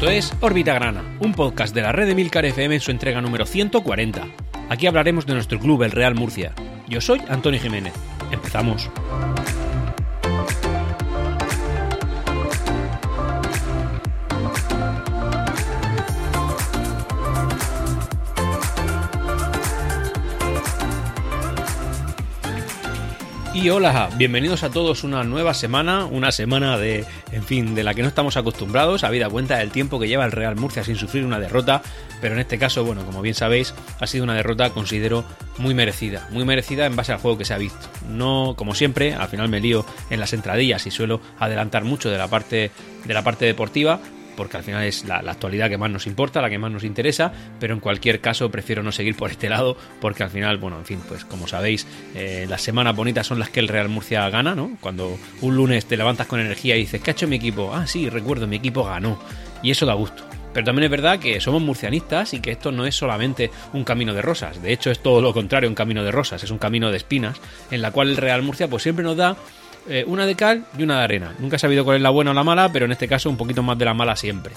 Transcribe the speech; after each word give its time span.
Esto 0.00 0.10
es 0.10 0.32
Órbita 0.40 0.72
Grana, 0.72 1.04
un 1.20 1.34
podcast 1.34 1.74
de 1.74 1.82
la 1.82 1.92
red 1.92 2.06
de 2.06 2.14
Milcar 2.14 2.46
FM 2.46 2.76
en 2.76 2.80
su 2.80 2.90
entrega 2.90 3.20
número 3.20 3.44
140. 3.44 4.28
Aquí 4.70 4.86
hablaremos 4.86 5.26
de 5.26 5.34
nuestro 5.34 5.58
club, 5.58 5.82
el 5.82 5.90
Real 5.90 6.14
Murcia. 6.14 6.54
Yo 6.88 7.02
soy 7.02 7.20
Antonio 7.28 7.60
Jiménez. 7.60 7.92
Empezamos. 8.32 8.88
Y 23.62 23.68
hola, 23.68 24.08
bienvenidos 24.16 24.62
a 24.62 24.70
todos 24.70 25.04
una 25.04 25.22
nueva 25.22 25.52
semana, 25.52 26.06
una 26.06 26.32
semana 26.32 26.78
de, 26.78 27.04
en 27.30 27.42
fin, 27.42 27.74
de 27.74 27.84
la 27.84 27.92
que 27.92 28.00
no 28.00 28.08
estamos 28.08 28.38
acostumbrados, 28.38 29.04
habida 29.04 29.28
cuenta 29.28 29.58
del 29.58 29.70
tiempo 29.70 30.00
que 30.00 30.08
lleva 30.08 30.24
el 30.24 30.32
Real 30.32 30.56
Murcia 30.56 30.82
sin 30.82 30.96
sufrir 30.96 31.26
una 31.26 31.38
derrota, 31.38 31.82
pero 32.22 32.32
en 32.32 32.40
este 32.40 32.58
caso, 32.58 32.84
bueno, 32.84 33.04
como 33.04 33.20
bien 33.20 33.34
sabéis, 33.34 33.74
ha 34.00 34.06
sido 34.06 34.24
una 34.24 34.32
derrota, 34.32 34.70
considero, 34.70 35.26
muy 35.58 35.74
merecida, 35.74 36.26
muy 36.30 36.46
merecida 36.46 36.86
en 36.86 36.96
base 36.96 37.12
al 37.12 37.18
juego 37.18 37.36
que 37.36 37.44
se 37.44 37.52
ha 37.52 37.58
visto. 37.58 37.86
No, 38.08 38.54
como 38.56 38.74
siempre, 38.74 39.12
al 39.12 39.28
final 39.28 39.50
me 39.50 39.60
lío 39.60 39.84
en 40.08 40.20
las 40.20 40.32
entradillas 40.32 40.86
y 40.86 40.90
suelo 40.90 41.20
adelantar 41.38 41.84
mucho 41.84 42.08
de 42.08 42.16
la 42.16 42.28
parte 42.28 42.70
de 43.04 43.14
la 43.14 43.22
parte 43.22 43.44
deportiva, 43.44 44.00
porque 44.40 44.56
al 44.56 44.62
final 44.62 44.84
es 44.84 45.04
la, 45.04 45.18
actualidad 45.18 45.68
que 45.68 45.76
más 45.76 45.90
nos 45.90 46.06
importa, 46.06 46.40
la 46.40 46.48
que 46.48 46.56
más 46.56 46.72
nos 46.72 46.82
interesa, 46.82 47.30
pero 47.60 47.74
en 47.74 47.80
cualquier 47.80 48.22
caso 48.22 48.50
prefiero 48.50 48.82
no 48.82 48.90
seguir 48.90 49.14
por 49.14 49.30
este 49.30 49.50
lado, 49.50 49.76
porque 50.00 50.22
al 50.22 50.30
final, 50.30 50.56
bueno, 50.56 50.78
en 50.78 50.86
fin, 50.86 50.98
pues 51.06 51.26
como 51.26 51.46
sabéis, 51.46 51.86
eh, 52.14 52.46
las 52.48 52.62
semanas 52.62 52.96
bonitas 52.96 53.26
son 53.26 53.38
las 53.38 53.50
que 53.50 53.60
el 53.60 53.68
Real 53.68 53.90
Murcia 53.90 54.26
gana, 54.30 54.54
¿no? 54.54 54.78
Cuando 54.80 55.18
un 55.42 55.56
lunes 55.56 55.84
te 55.84 55.98
levantas 55.98 56.26
con 56.26 56.40
energía 56.40 56.74
y 56.74 56.80
dices, 56.80 57.02
¿qué 57.02 57.10
ha 57.10 57.12
hecho 57.12 57.28
mi 57.28 57.36
equipo? 57.36 57.74
Ah, 57.74 57.86
sí, 57.86 58.08
recuerdo, 58.08 58.46
mi 58.46 58.56
equipo 58.56 58.82
ganó. 58.82 59.20
Y 59.62 59.72
eso 59.72 59.84
da 59.84 59.92
gusto. 59.92 60.24
Pero 60.54 60.64
también 60.64 60.84
es 60.84 60.90
verdad 60.90 61.18
que 61.18 61.38
somos 61.38 61.60
murcianistas 61.60 62.32
y 62.32 62.40
que 62.40 62.52
esto 62.52 62.72
no 62.72 62.86
es 62.86 62.94
solamente 62.94 63.50
un 63.74 63.84
camino 63.84 64.14
de 64.14 64.22
rosas. 64.22 64.62
De 64.62 64.72
hecho, 64.72 64.90
es 64.90 65.00
todo 65.00 65.20
lo 65.20 65.34
contrario, 65.34 65.68
un 65.68 65.74
camino 65.74 66.02
de 66.02 66.12
rosas. 66.12 66.42
Es 66.42 66.50
un 66.50 66.56
camino 66.56 66.90
de 66.90 66.96
espinas 66.96 67.38
en 67.70 67.82
la 67.82 67.90
cual 67.90 68.08
el 68.08 68.16
Real 68.16 68.40
Murcia 68.40 68.68
pues 68.68 68.82
siempre 68.82 69.04
nos 69.04 69.18
da 69.18 69.36
eh, 69.88 70.04
una 70.06 70.26
de 70.26 70.34
cal 70.34 70.64
y 70.78 70.82
una 70.82 70.98
de 70.98 71.04
arena. 71.04 71.34
Nunca 71.38 71.56
he 71.56 71.58
sabido 71.58 71.84
cuál 71.84 71.96
es 71.96 72.02
la 72.02 72.10
buena 72.10 72.30
o 72.30 72.34
la 72.34 72.44
mala, 72.44 72.70
pero 72.72 72.86
en 72.86 72.92
este 72.92 73.08
caso 73.08 73.30
un 73.30 73.36
poquito 73.36 73.62
más 73.62 73.78
de 73.78 73.84
la 73.84 73.94
mala 73.94 74.16
siempre. 74.16 74.52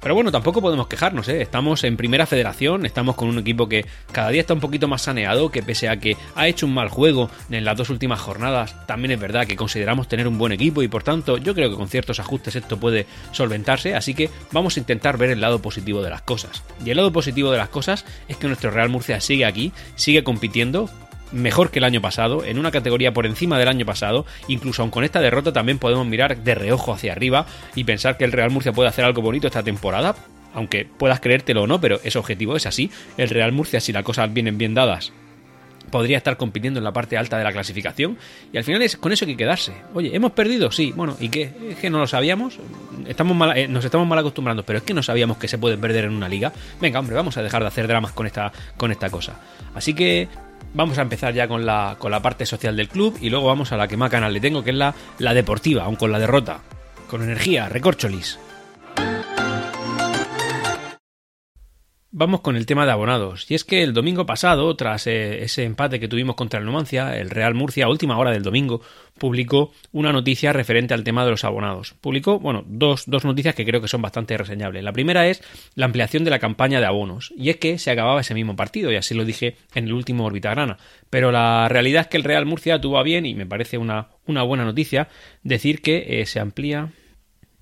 Pero 0.00 0.14
bueno, 0.14 0.32
tampoco 0.32 0.62
podemos 0.62 0.88
quejarnos, 0.88 1.28
¿eh? 1.28 1.42
Estamos 1.42 1.84
en 1.84 1.98
primera 1.98 2.24
federación, 2.24 2.86
estamos 2.86 3.16
con 3.16 3.28
un 3.28 3.38
equipo 3.38 3.68
que 3.68 3.84
cada 4.12 4.30
día 4.30 4.40
está 4.40 4.54
un 4.54 4.60
poquito 4.60 4.88
más 4.88 5.02
saneado, 5.02 5.50
que 5.50 5.62
pese 5.62 5.90
a 5.90 5.98
que 5.98 6.16
ha 6.34 6.48
hecho 6.48 6.64
un 6.64 6.72
mal 6.72 6.88
juego 6.88 7.30
en 7.50 7.66
las 7.66 7.76
dos 7.76 7.90
últimas 7.90 8.18
jornadas, 8.18 8.86
también 8.86 9.12
es 9.12 9.20
verdad 9.20 9.46
que 9.46 9.56
consideramos 9.56 10.08
tener 10.08 10.26
un 10.26 10.38
buen 10.38 10.52
equipo 10.52 10.82
y 10.82 10.88
por 10.88 11.02
tanto 11.02 11.36
yo 11.36 11.54
creo 11.54 11.68
que 11.68 11.76
con 11.76 11.88
ciertos 11.88 12.18
ajustes 12.18 12.56
esto 12.56 12.78
puede 12.78 13.04
solventarse, 13.32 13.94
así 13.94 14.14
que 14.14 14.30
vamos 14.52 14.76
a 14.76 14.80
intentar 14.80 15.18
ver 15.18 15.30
el 15.30 15.40
lado 15.42 15.60
positivo 15.60 16.02
de 16.02 16.08
las 16.08 16.22
cosas. 16.22 16.62
Y 16.82 16.88
el 16.88 16.96
lado 16.96 17.12
positivo 17.12 17.52
de 17.52 17.58
las 17.58 17.68
cosas 17.68 18.06
es 18.26 18.38
que 18.38 18.46
nuestro 18.46 18.70
Real 18.70 18.88
Murcia 18.88 19.20
sigue 19.20 19.44
aquí, 19.44 19.70
sigue 19.96 20.24
compitiendo, 20.24 20.88
mejor 21.32 21.70
que 21.70 21.78
el 21.78 21.84
año 21.84 22.00
pasado, 22.00 22.44
en 22.44 22.58
una 22.58 22.70
categoría 22.70 23.12
por 23.12 23.26
encima 23.26 23.58
del 23.58 23.68
año 23.68 23.86
pasado, 23.86 24.26
incluso 24.48 24.82
aun 24.82 24.90
con 24.90 25.04
esta 25.04 25.20
derrota 25.20 25.52
también 25.52 25.78
podemos 25.78 26.06
mirar 26.06 26.38
de 26.38 26.54
reojo 26.54 26.92
hacia 26.92 27.12
arriba 27.12 27.46
y 27.74 27.84
pensar 27.84 28.16
que 28.16 28.24
el 28.24 28.32
Real 28.32 28.50
Murcia 28.50 28.72
puede 28.72 28.88
hacer 28.88 29.04
algo 29.04 29.22
bonito 29.22 29.46
esta 29.46 29.62
temporada, 29.62 30.16
aunque 30.54 30.84
puedas 30.84 31.20
creértelo 31.20 31.62
o 31.62 31.66
no, 31.66 31.80
pero 31.80 32.00
ese 32.02 32.18
objetivo 32.18 32.56
es 32.56 32.66
así, 32.66 32.90
el 33.16 33.28
Real 33.28 33.52
Murcia 33.52 33.80
si 33.80 33.92
las 33.92 34.04
cosas 34.04 34.32
vienen 34.32 34.58
bien 34.58 34.74
dadas 34.74 35.12
podría 35.90 36.16
estar 36.16 36.36
compitiendo 36.36 36.78
en 36.78 36.84
la 36.84 36.92
parte 36.92 37.16
alta 37.16 37.36
de 37.36 37.44
la 37.44 37.52
clasificación 37.52 38.16
y 38.52 38.56
al 38.56 38.64
final 38.64 38.80
es 38.82 38.96
con 38.96 39.12
eso 39.12 39.24
hay 39.24 39.32
que 39.32 39.36
quedarse. 39.36 39.72
Oye, 39.94 40.14
hemos 40.14 40.32
perdido, 40.32 40.70
sí, 40.70 40.92
bueno, 40.94 41.16
¿y 41.20 41.28
qué? 41.28 41.52
Es 41.68 41.78
que 41.78 41.90
no 41.90 41.98
lo 41.98 42.06
sabíamos, 42.06 42.58
estamos 43.06 43.36
mal, 43.36 43.56
eh, 43.56 43.68
nos 43.68 43.84
estamos 43.84 44.06
mal 44.06 44.18
acostumbrando, 44.18 44.62
pero 44.62 44.78
es 44.78 44.84
que 44.84 44.94
no 44.94 45.02
sabíamos 45.02 45.36
que 45.36 45.48
se 45.48 45.58
puede 45.58 45.76
perder 45.76 46.04
en 46.04 46.12
una 46.12 46.28
liga. 46.28 46.52
Venga, 46.80 47.00
hombre, 47.00 47.16
vamos 47.16 47.36
a 47.36 47.42
dejar 47.42 47.62
de 47.62 47.68
hacer 47.68 47.86
dramas 47.86 48.12
con 48.12 48.26
esta, 48.26 48.52
con 48.76 48.92
esta 48.92 49.10
cosa. 49.10 49.40
Así 49.74 49.94
que 49.94 50.28
Vamos 50.72 50.98
a 50.98 51.02
empezar 51.02 51.34
ya 51.34 51.48
con 51.48 51.66
la, 51.66 51.96
con 51.98 52.10
la 52.10 52.20
parte 52.20 52.46
social 52.46 52.76
del 52.76 52.88
club 52.88 53.18
y 53.20 53.30
luego 53.30 53.46
vamos 53.46 53.72
a 53.72 53.76
la 53.76 53.88
que 53.88 53.96
más 53.96 54.10
canal 54.10 54.32
le 54.32 54.40
tengo, 54.40 54.62
que 54.62 54.70
es 54.70 54.76
la, 54.76 54.94
la 55.18 55.34
deportiva, 55.34 55.84
aun 55.84 55.96
con 55.96 56.12
la 56.12 56.18
derrota. 56.18 56.60
Con 57.08 57.22
energía, 57.22 57.68
recorcholis. 57.68 58.38
Vamos 62.12 62.40
con 62.40 62.56
el 62.56 62.66
tema 62.66 62.86
de 62.86 62.90
abonados. 62.90 63.48
Y 63.48 63.54
es 63.54 63.62
que 63.62 63.84
el 63.84 63.92
domingo 63.92 64.26
pasado, 64.26 64.74
tras 64.74 65.06
eh, 65.06 65.44
ese 65.44 65.62
empate 65.62 66.00
que 66.00 66.08
tuvimos 66.08 66.34
contra 66.34 66.58
el 66.58 66.66
Numancia, 66.66 67.16
el 67.16 67.30
Real 67.30 67.54
Murcia, 67.54 67.84
a 67.84 67.88
última 67.88 68.18
hora 68.18 68.32
del 68.32 68.42
domingo, 68.42 68.82
publicó 69.16 69.70
una 69.92 70.12
noticia 70.12 70.52
referente 70.52 70.92
al 70.92 71.04
tema 71.04 71.24
de 71.24 71.30
los 71.30 71.44
abonados. 71.44 71.94
Publicó, 72.00 72.40
bueno, 72.40 72.64
dos, 72.66 73.04
dos 73.06 73.24
noticias 73.24 73.54
que 73.54 73.64
creo 73.64 73.80
que 73.80 73.86
son 73.86 74.02
bastante 74.02 74.36
reseñables. 74.36 74.82
La 74.82 74.92
primera 74.92 75.28
es 75.28 75.40
la 75.76 75.86
ampliación 75.86 76.24
de 76.24 76.30
la 76.30 76.40
campaña 76.40 76.80
de 76.80 76.86
abonos. 76.86 77.32
Y 77.36 77.50
es 77.50 77.58
que 77.58 77.78
se 77.78 77.92
acababa 77.92 78.22
ese 78.22 78.34
mismo 78.34 78.56
partido, 78.56 78.90
y 78.90 78.96
así 78.96 79.14
lo 79.14 79.24
dije 79.24 79.56
en 79.76 79.84
el 79.84 79.92
último 79.92 80.24
Orbitagrana. 80.24 80.78
Pero 81.10 81.30
la 81.30 81.68
realidad 81.68 82.02
es 82.02 82.08
que 82.08 82.16
el 82.16 82.24
Real 82.24 82.44
Murcia 82.44 82.80
tuvo 82.80 82.98
a 82.98 83.04
bien, 83.04 83.24
y 83.24 83.36
me 83.36 83.46
parece 83.46 83.78
una, 83.78 84.08
una 84.26 84.42
buena 84.42 84.64
noticia, 84.64 85.06
decir 85.44 85.80
que 85.80 86.20
eh, 86.20 86.26
se 86.26 86.40
amplía 86.40 86.90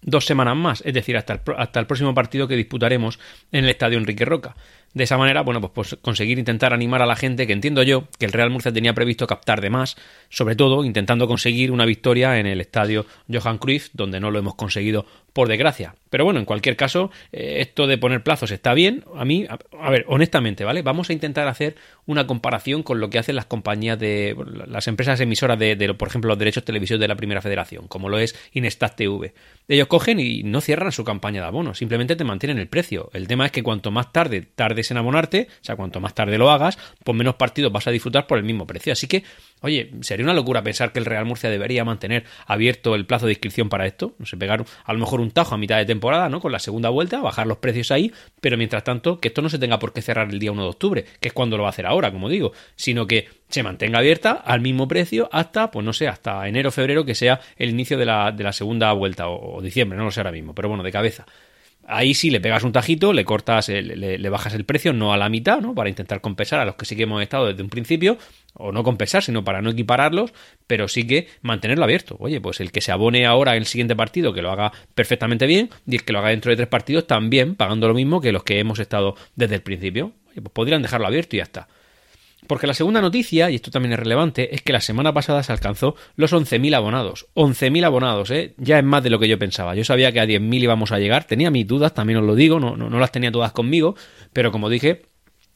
dos 0.03 0.27
semanas 0.27 0.57
más, 0.57 0.83
es 0.85 0.95
decir, 0.95 1.17
hasta 1.17 1.35
el, 1.35 1.41
hasta 1.57 1.81
el 1.81 1.87
próximo 1.87 2.15
partido 2.15 2.49
que 2.49 2.57
disputaremos 2.57 3.19
en 3.53 3.65
el 3.65 3.71
Estadio 3.71 3.99
Enrique 3.99 4.25
Roca. 4.25 4.57
De 4.95 5.05
esa 5.05 5.19
manera, 5.19 5.43
bueno, 5.43 5.61
pues, 5.61 5.73
pues, 5.75 6.01
conseguir 6.01 6.39
intentar 6.39 6.73
animar 6.73 7.03
a 7.03 7.07
la 7.07 7.15
gente 7.15 7.47
que 7.47 7.53
entiendo 7.53 7.83
yo 7.83 8.09
que 8.19 8.27
el 8.27 8.33
Real 8.33 8.51
Murcia 8.51 8.73
tenía 8.73 8.95
previsto 8.95 9.27
captar 9.27 9.61
de 9.61 9.71
más, 9.71 9.97
sobre 10.29 10.57
todo 10.57 10.85
intentando 10.85 11.29
conseguir 11.29 11.71
una 11.71 11.85
victoria 11.85 12.39
en 12.39 12.47
el 12.47 12.61
estadio 12.61 13.07
Johan 13.31 13.59
Cruyff, 13.59 13.91
donde 13.93 14.19
no 14.19 14.31
lo 14.31 14.39
hemos 14.39 14.55
conseguido 14.55 15.07
por 15.33 15.49
desgracia. 15.49 15.95
Pero 16.11 16.25
bueno, 16.25 16.41
en 16.41 16.47
cualquier 16.47 16.75
caso, 16.75 17.11
eh, 17.33 17.59
esto 17.61 17.87
de 17.87 17.99
poner 17.99 18.23
plazos 18.23 18.51
está 18.51 18.75
bien. 18.75 19.05
A 19.15 19.25
mí, 19.25 19.47
a, 19.49 19.91
ver, 19.91 20.05
honestamente, 20.09 20.65
¿vale? 20.65 20.83
Vamos 20.83 21.11
a 21.11 21.13
intentar 21.13 21.47
hacer 21.49 21.77
una 22.07 22.27
comparación 22.27 22.83
con 22.83 22.99
lo 22.99 23.11
que 23.11 23.19
hacen 23.19 23.37
las 23.37 23.45
compañías 23.45 23.99
de 23.99 24.35
las 24.67 24.89
empresas 24.89 25.21
emisoras 25.21 25.59
de, 25.59 25.95
por 25.95 26.09
ejemplo, 26.09 26.29
los 26.29 26.39
derechos 26.39 26.63
de 26.63 26.67
televisión 26.67 26.99
de 26.99 27.09
la 27.09 27.15
Primera 27.15 27.43
Federación, 27.43 27.87
como 27.89 28.09
lo 28.09 28.19
es 28.19 28.35
Inestat 28.53 28.97
TV. 28.97 29.35
Ellos 29.69 29.87
cogen 29.87 30.19
y 30.19 30.43
no 30.43 30.61
cierran 30.61 30.93
su 30.93 31.05
campaña 31.05 31.43
de 31.43 31.47
abono, 31.47 31.75
simplemente 31.75 32.17
te 32.17 32.25
mantienen 32.25 32.59
el 32.59 32.69
precio. 32.69 33.11
El 33.13 33.29
tema 33.29 33.47
es 33.47 33.53
que 33.53 33.63
cuanto 33.63 33.91
más 33.91 34.13
tarde 34.13 34.49
tardes 34.83 35.47
o 35.49 35.65
sea, 35.65 35.77
cuanto 35.77 36.01
más 36.01 36.15
tarde 36.15 36.39
lo 36.39 36.51
hagas, 36.51 36.79
pues 37.05 37.17
menos 37.17 37.35
partidos 37.35 37.73
vas 37.73 37.87
a 37.87 37.91
disfrutar 37.91 38.27
por 38.27 38.39
el 38.39 38.45
mismo 38.45 38.67
precio. 38.67 38.93
Así 38.93 39.07
que, 39.07 39.25
oye, 39.61 39.91
sería 40.01 40.25
una 40.25 40.35
locura 40.35 40.63
pensar 40.63 40.93
que 40.93 40.99
el 40.99 41.05
Real 41.05 41.25
Murcia 41.25 41.51
debería 41.51 41.85
mantener 41.85 42.25
abierto 42.47 42.95
el 42.95 43.07
plazo 43.07 43.27
de 43.27 43.33
inscripción 43.33 43.69
para 43.69 43.87
esto. 43.87 44.15
No 44.19 44.27
sé, 44.27 44.37
pegar 44.37 44.65
a 44.85 44.93
lo 44.93 44.99
mejor 44.99 45.21
un 45.21 45.31
tajo 45.31 45.55
a 45.55 45.59
mitad 45.59 45.79
de 45.79 45.87
temporada, 45.87 46.29
¿no? 46.29 46.41
Con 46.41 46.53
la 46.53 46.59
segunda 46.59 46.89
vuelta, 46.89 47.21
bajar 47.21 47.47
los 47.47 47.59
precios 47.59 47.91
ahí, 47.91 48.13
pero 48.41 48.57
mientras 48.57 48.85
tanto, 48.85 49.21
que 49.21 49.29
esto 49.29 49.43
no 49.43 49.49
se 49.49 49.59
tenga 49.59 49.79
por 49.79 49.93
qué 49.93 50.03
cerrar 50.03 50.31
el 50.31 50.39
día 50.39 50.53
1 50.53 50.63
de 50.63 50.69
octubre, 50.69 51.05
que 51.21 51.29
es 51.29 51.35
cuando 51.35 51.57
lo 51.57 51.65
va 51.65 51.69
a 51.69 51.71
hacer 51.71 51.87
ahora, 51.87 52.13
como 52.13 52.29
digo, 52.29 52.53
sino 52.77 53.07
que 53.07 53.29
se 53.49 53.63
mantenga 53.63 53.99
abierta 53.99 54.33
al 54.33 54.61
mismo 54.61 54.87
precio 54.89 55.29
hasta, 55.33 55.71
pues 55.71 55.85
no 55.85 55.93
sé, 55.93 56.09
hasta 56.09 56.47
enero, 56.47 56.71
febrero, 56.71 57.05
que 57.05 57.15
sea 57.15 57.41
el 57.57 57.71
inicio 57.71 57.99
de 57.99 58.05
la, 58.05 58.33
de 58.33 58.45
la 58.45 58.53
segunda 58.53 58.93
vuelta, 58.93 59.29
o, 59.29 59.57
o 59.57 59.63
diciembre, 59.63 59.97
no 59.99 60.05
lo 60.05 60.11
sé 60.11 60.21
ahora 60.21 60.33
mismo, 60.33 60.55
pero 60.55 60.69
bueno, 60.69 60.83
de 60.83 60.93
cabeza. 60.93 61.27
Ahí 61.91 62.13
sí 62.13 62.29
le 62.29 62.39
pegas 62.39 62.65
un 62.65 62.73
tajito, 62.73 63.15
le 63.15 63.25
cortas, 63.25 63.71
le, 63.71 64.29
bajas 64.29 64.53
el 64.53 64.67
precio, 64.67 64.93
no 64.93 65.15
a 65.15 65.17
la 65.17 65.31
mitad, 65.31 65.63
¿no? 65.63 65.75
Para 65.75 65.89
intentar 65.89 66.21
compensar 66.21 66.61
a 66.61 66.67
los 66.67 66.75
que 66.75 66.85
sí 66.85 66.95
que 66.95 67.05
hemos 67.05 67.23
estado 67.23 67.47
desde 67.47 67.63
un 67.63 67.71
principio, 67.71 68.19
o 68.53 68.73
no 68.73 68.85
compensar, 68.85 69.23
sino 69.23 69.43
para 69.43 69.63
no 69.63 69.71
equipararlos, 69.71 70.35
pero 70.67 70.87
sí 70.87 71.07
que 71.07 71.29
mantenerlo 71.41 71.85
abierto. 71.85 72.17
Oye, 72.21 72.43
pues 72.43 72.61
el 72.61 72.73
que 72.73 72.83
se 72.83 72.93
abone 72.93 73.25
ahora 73.25 73.53
en 73.53 73.61
el 73.61 73.67
siguiente 73.67 73.97
partido, 73.97 74.35
que 74.35 74.43
lo 74.43 74.51
haga 74.51 74.71
perfectamente 74.95 75.47
bien, 75.47 75.71
y 75.87 75.97
el 75.97 76.05
que 76.05 76.13
lo 76.13 76.19
haga 76.19 76.29
dentro 76.29 76.51
de 76.51 76.57
tres 76.57 76.69
partidos 76.69 77.07
también, 77.07 77.55
pagando 77.55 77.89
lo 77.89 77.95
mismo 77.95 78.21
que 78.21 78.33
los 78.33 78.45
que 78.45 78.59
hemos 78.59 78.79
estado 78.81 79.17
desde 79.35 79.55
el 79.55 79.63
principio. 79.63 80.13
Oye, 80.31 80.43
pues 80.43 80.53
podrían 80.53 80.83
dejarlo 80.83 81.07
abierto 81.07 81.37
y 81.37 81.39
ya 81.39 81.45
está. 81.45 81.69
Porque 82.49 82.67
la 82.67 82.75
segunda 82.75 83.01
noticia, 83.03 83.51
y 83.51 83.57
esto 83.57 83.71
también 83.71 83.93
es 83.93 83.99
relevante, 83.99 84.55
es 84.55 84.63
que 84.63 84.73
la 84.73 84.81
semana 84.81 85.13
pasada 85.13 85.43
se 85.43 85.53
alcanzó 85.53 85.95
los 86.17 86.33
11.000 86.33 86.75
abonados. 86.75 87.27
11.000 87.35 87.85
abonados, 87.85 88.31
¿eh? 88.31 88.55
Ya 88.57 88.79
es 88.79 88.85
más 88.85 89.03
de 89.05 89.11
lo 89.11 89.21
que 89.21 89.29
yo 89.29 89.39
pensaba. 89.39 89.75
Yo 89.75 89.85
sabía 89.85 90.11
que 90.11 90.21
a 90.21 90.25
10.000 90.25 90.63
íbamos 90.63 90.91
a 90.91 90.99
llegar, 90.99 91.25
tenía 91.25 91.51
mis 91.51 91.67
dudas, 91.67 91.93
también 91.93 92.19
os 92.19 92.25
lo 92.25 92.35
digo, 92.35 92.59
no, 92.59 92.75
no, 92.75 92.89
no 92.89 92.99
las 92.99 93.13
tenía 93.13 93.31
todas 93.31 93.53
conmigo, 93.53 93.97
pero 94.33 94.51
como 94.51 94.71
dije, 94.71 95.03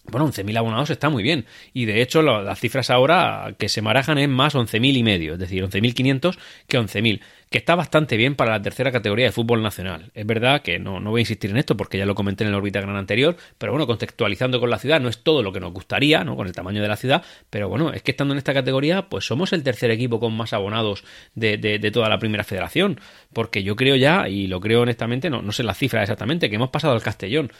bueno, 0.04 0.26
11.000 0.26 0.58
abonados 0.58 0.90
está 0.90 1.10
muy 1.10 1.22
bien. 1.22 1.46
Y 1.72 1.84
de 1.84 2.02
hecho, 2.02 2.22
las 2.22 2.58
cifras 2.58 2.90
ahora 2.90 3.54
que 3.58 3.68
se 3.68 3.82
marajan 3.82 4.18
es 4.18 4.28
más 4.28 4.54
11.000 4.54 4.96
y 4.96 5.02
medio, 5.02 5.34
es 5.34 5.38
decir, 5.38 5.62
11.500 5.64 6.36
que 6.66 6.78
11.000, 6.78 7.20
que 7.50 7.58
está 7.58 7.76
bastante 7.76 8.16
bien 8.16 8.34
para 8.34 8.52
la 8.52 8.62
tercera 8.62 8.90
categoría 8.90 9.26
de 9.26 9.32
fútbol 9.32 9.62
nacional. 9.62 10.10
Es 10.14 10.26
verdad 10.26 10.62
que 10.62 10.78
no, 10.78 10.98
no 10.98 11.10
voy 11.10 11.20
a 11.20 11.22
insistir 11.22 11.50
en 11.50 11.56
esto 11.56 11.76
porque 11.76 11.98
ya 11.98 12.06
lo 12.06 12.14
comenté 12.14 12.42
en 12.42 12.50
el 12.50 12.56
órbita 12.56 12.80
gran 12.80 12.96
anterior, 12.96 13.36
pero 13.58 13.72
bueno, 13.72 13.86
contextualizando 13.86 14.58
con 14.58 14.70
la 14.70 14.78
ciudad, 14.78 15.00
no 15.00 15.08
es 15.08 15.22
todo 15.22 15.42
lo 15.42 15.52
que 15.52 15.60
nos 15.60 15.72
gustaría, 15.72 16.24
¿no? 16.24 16.34
Con 16.34 16.48
el 16.48 16.52
tamaño 16.52 16.82
de 16.82 16.88
la 16.88 16.96
ciudad, 16.96 17.22
pero 17.48 17.68
bueno, 17.68 17.92
es 17.92 18.02
que 18.02 18.10
estando 18.10 18.34
en 18.34 18.38
esta 18.38 18.52
categoría, 18.52 19.08
pues 19.08 19.24
somos 19.24 19.52
el 19.52 19.62
tercer 19.62 19.90
equipo 19.92 20.18
con 20.18 20.36
más 20.36 20.52
abonados 20.52 21.04
de, 21.34 21.58
de, 21.58 21.78
de 21.78 21.90
toda 21.90 22.08
la 22.08 22.18
primera 22.18 22.42
federación. 22.42 23.00
Porque 23.32 23.62
yo 23.62 23.76
creo 23.76 23.96
ya, 23.96 24.28
y 24.28 24.48
lo 24.48 24.60
creo 24.60 24.82
honestamente, 24.82 25.30
no, 25.30 25.42
no 25.42 25.52
sé 25.52 25.62
la 25.62 25.74
cifra 25.74 26.02
exactamente, 26.02 26.50
que 26.50 26.56
hemos 26.56 26.70
pasado 26.70 26.94
al 26.94 27.02
Castellón. 27.02 27.52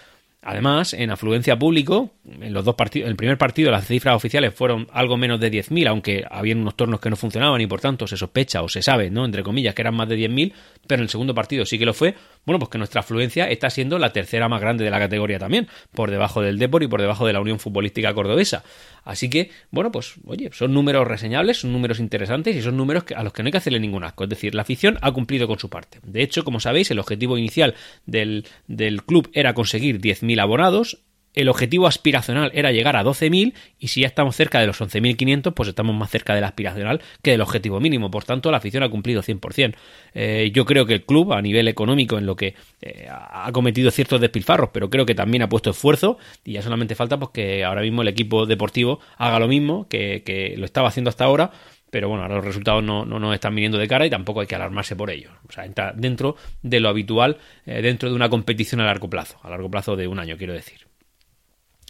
Además, 0.45 0.93
en 0.93 1.13
afluencia 1.13 1.57
público, 1.57 2.11
en 2.29 2.53
los 2.53 2.65
dos 2.65 2.75
partidos, 2.75 3.09
el 3.09 3.15
primer 3.15 3.39
partido 3.39 3.71
las 3.71 3.87
cifras 3.87 4.17
oficiales 4.17 4.53
fueron 4.53 4.89
algo 4.93 5.17
menos 5.17 5.39
de 5.39 5.53
10.000, 5.53 5.87
aunque 5.87 6.25
habían 6.29 6.59
unos 6.59 6.77
tornos 6.77 6.99
que 6.99 7.11
no 7.11 7.15
funcionaban 7.15 7.61
y 7.61 7.69
por 7.69 7.81
tanto 7.81 8.09
se 8.09 8.17
sospecha 8.17 8.61
o 8.63 8.69
se 8.69 8.83
sabe, 8.83 9.09
¿no? 9.09 9.25
Entre 9.25 9.45
comillas, 9.45 9.73
que 9.73 9.83
eran 9.83 9.95
más 9.95 10.09
de 10.09 10.17
10.000, 10.19 10.53
pero 10.89 10.99
en 10.99 11.05
el 11.05 11.09
segundo 11.11 11.33
partido 11.33 11.65
sí 11.65 11.79
que 11.79 11.87
lo 11.87 11.95
fue. 11.95 12.17
Bueno, 12.45 12.59
pues 12.59 12.71
que 12.71 12.79
nuestra 12.79 13.03
afluencia 13.03 13.49
está 13.49 13.71
siendo 13.71 14.01
la 14.01 14.13
tercera 14.13 14.49
más 14.49 14.61
grande 14.61 14.83
de 14.83 14.91
la 14.91 14.99
categoría 14.99 15.39
también, 15.39 15.69
por 15.93 16.11
debajo 16.11 16.43
del 16.43 16.59
Depor 16.59 16.83
y 16.83 16.89
por 16.89 17.01
debajo 17.01 17.25
de 17.25 17.35
la 17.35 17.41
Unión 17.41 17.61
Futbolística 17.61 18.13
Cordobesa. 18.13 18.65
Así 19.05 19.31
que, 19.31 19.51
bueno, 19.71 19.93
pues, 19.93 20.15
oye, 20.27 20.51
son 20.53 20.75
números 20.75 21.07
reseñables, 21.07 21.61
son 21.61 21.73
números 21.73 22.01
interesantes 22.01 22.57
y 22.57 22.63
son 22.63 22.77
números 22.77 23.05
a 23.15 23.23
los 23.23 23.33
que 23.33 23.45
no 23.45 23.47
hay 23.47 23.53
que 23.53 23.59
hacerle 23.59 23.79
ningún 23.79 24.03
asco. 24.03 24.25
Es 24.25 24.31
decir, 24.31 24.57
la 24.57 24.63
afición 24.63 24.99
ha 25.03 25.13
cumplido 25.13 25.47
con 25.47 25.61
su 25.61 25.71
parte. 25.71 26.01
De 26.03 26.23
hecho, 26.23 26.43
como 26.43 26.59
sabéis, 26.59 26.91
el 26.91 26.99
objetivo 26.99 27.39
inicial 27.39 27.75
del, 28.07 28.45
del 28.67 29.05
club 29.05 29.31
era 29.35 29.55
conseguir 29.55 30.01
10.000 30.01 30.32
abonados 30.41 30.99
el 31.35 31.49
objetivo 31.49 31.87
aspiracional 31.87 32.51
era 32.55 32.73
llegar 32.73 32.97
a 32.97 33.05
12.000 33.05 33.55
y 33.79 33.89
si 33.89 34.03
ya 34.03 34.07
estamos 34.07 34.37
cerca 34.37 34.61
de 34.61 34.67
los 34.67 34.81
11.500, 34.81 35.55
pues 35.55 35.69
estamos 35.69 35.97
más 35.97 36.11
cerca 36.11 36.35
del 36.35 36.45
aspiracional 36.45 37.01
que 37.23 37.31
del 37.31 37.41
objetivo 37.41 37.81
mínimo. 37.81 38.11
Por 38.11 38.25
tanto, 38.25 38.51
la 38.51 38.59
afición 38.59 38.83
ha 38.83 38.91
cumplido 38.91 39.23
100%. 39.23 39.75
Eh, 40.15 40.51
yo 40.53 40.67
creo 40.67 40.85
que 40.85 40.95
el 40.95 41.05
club, 41.05 41.33
a 41.33 41.41
nivel 41.41 41.69
económico, 41.69 42.19
en 42.19 42.27
lo 42.27 42.37
que 42.37 42.55
eh, 42.83 43.09
ha 43.09 43.51
cometido 43.53 43.91
ciertos 43.91 44.21
despilfarros, 44.21 44.71
pero 44.73 44.91
creo 44.91 45.07
que 45.07 45.15
también 45.15 45.43
ha 45.43 45.49
puesto 45.49 45.71
esfuerzo 45.71 46.19
y 46.45 46.53
ya 46.53 46.63
solamente 46.63 46.95
falta 46.95 47.19
pues, 47.19 47.31
que 47.33 47.65
ahora 47.65 47.81
mismo 47.81 48.03
el 48.03 48.09
equipo 48.09 48.45
deportivo 48.45 49.01
haga 49.17 49.39
lo 49.39 49.49
mismo 49.49 49.89
que, 49.89 50.23
lo 50.57 50.67
estaba 50.67 50.89
haciendo 50.89 51.09
hasta 51.09 51.25
ahora 51.25 51.51
pero 51.93 52.09
bueno, 52.09 52.23
ahora 52.23 52.37
los 52.37 52.47
resultados 52.47 52.83
no, 52.83 53.05
no 53.05 53.19
nos 53.19 53.35
están 53.35 53.55
viniendo 53.55 53.77
de 53.77 53.87
cara 53.87 54.07
y 54.07 54.11
tampoco 54.11 54.41
hay 54.41 54.47
que 54.47 54.55
alarmarse 54.55 54.97
por 54.97 55.11
ello. 55.11 55.29
O 55.47 55.53
sea, 55.53 55.67
entra 55.67 55.93
dentro 55.95 56.37
de 56.63 56.81
lo 56.81 56.89
habitual, 56.89 57.37
eh, 57.67 57.83
dentro 57.83 58.09
de 58.09 58.17
una 58.17 58.31
competición 58.31 58.81
a 58.81 58.87
largo 58.87 59.11
plazo, 59.11 59.39
a 59.43 59.51
largo 59.51 59.71
plazo 59.71 59.95
de 59.95 60.07
un 60.09 60.19
año, 60.19 60.39
quiero 60.39 60.55
decir. 60.55 60.87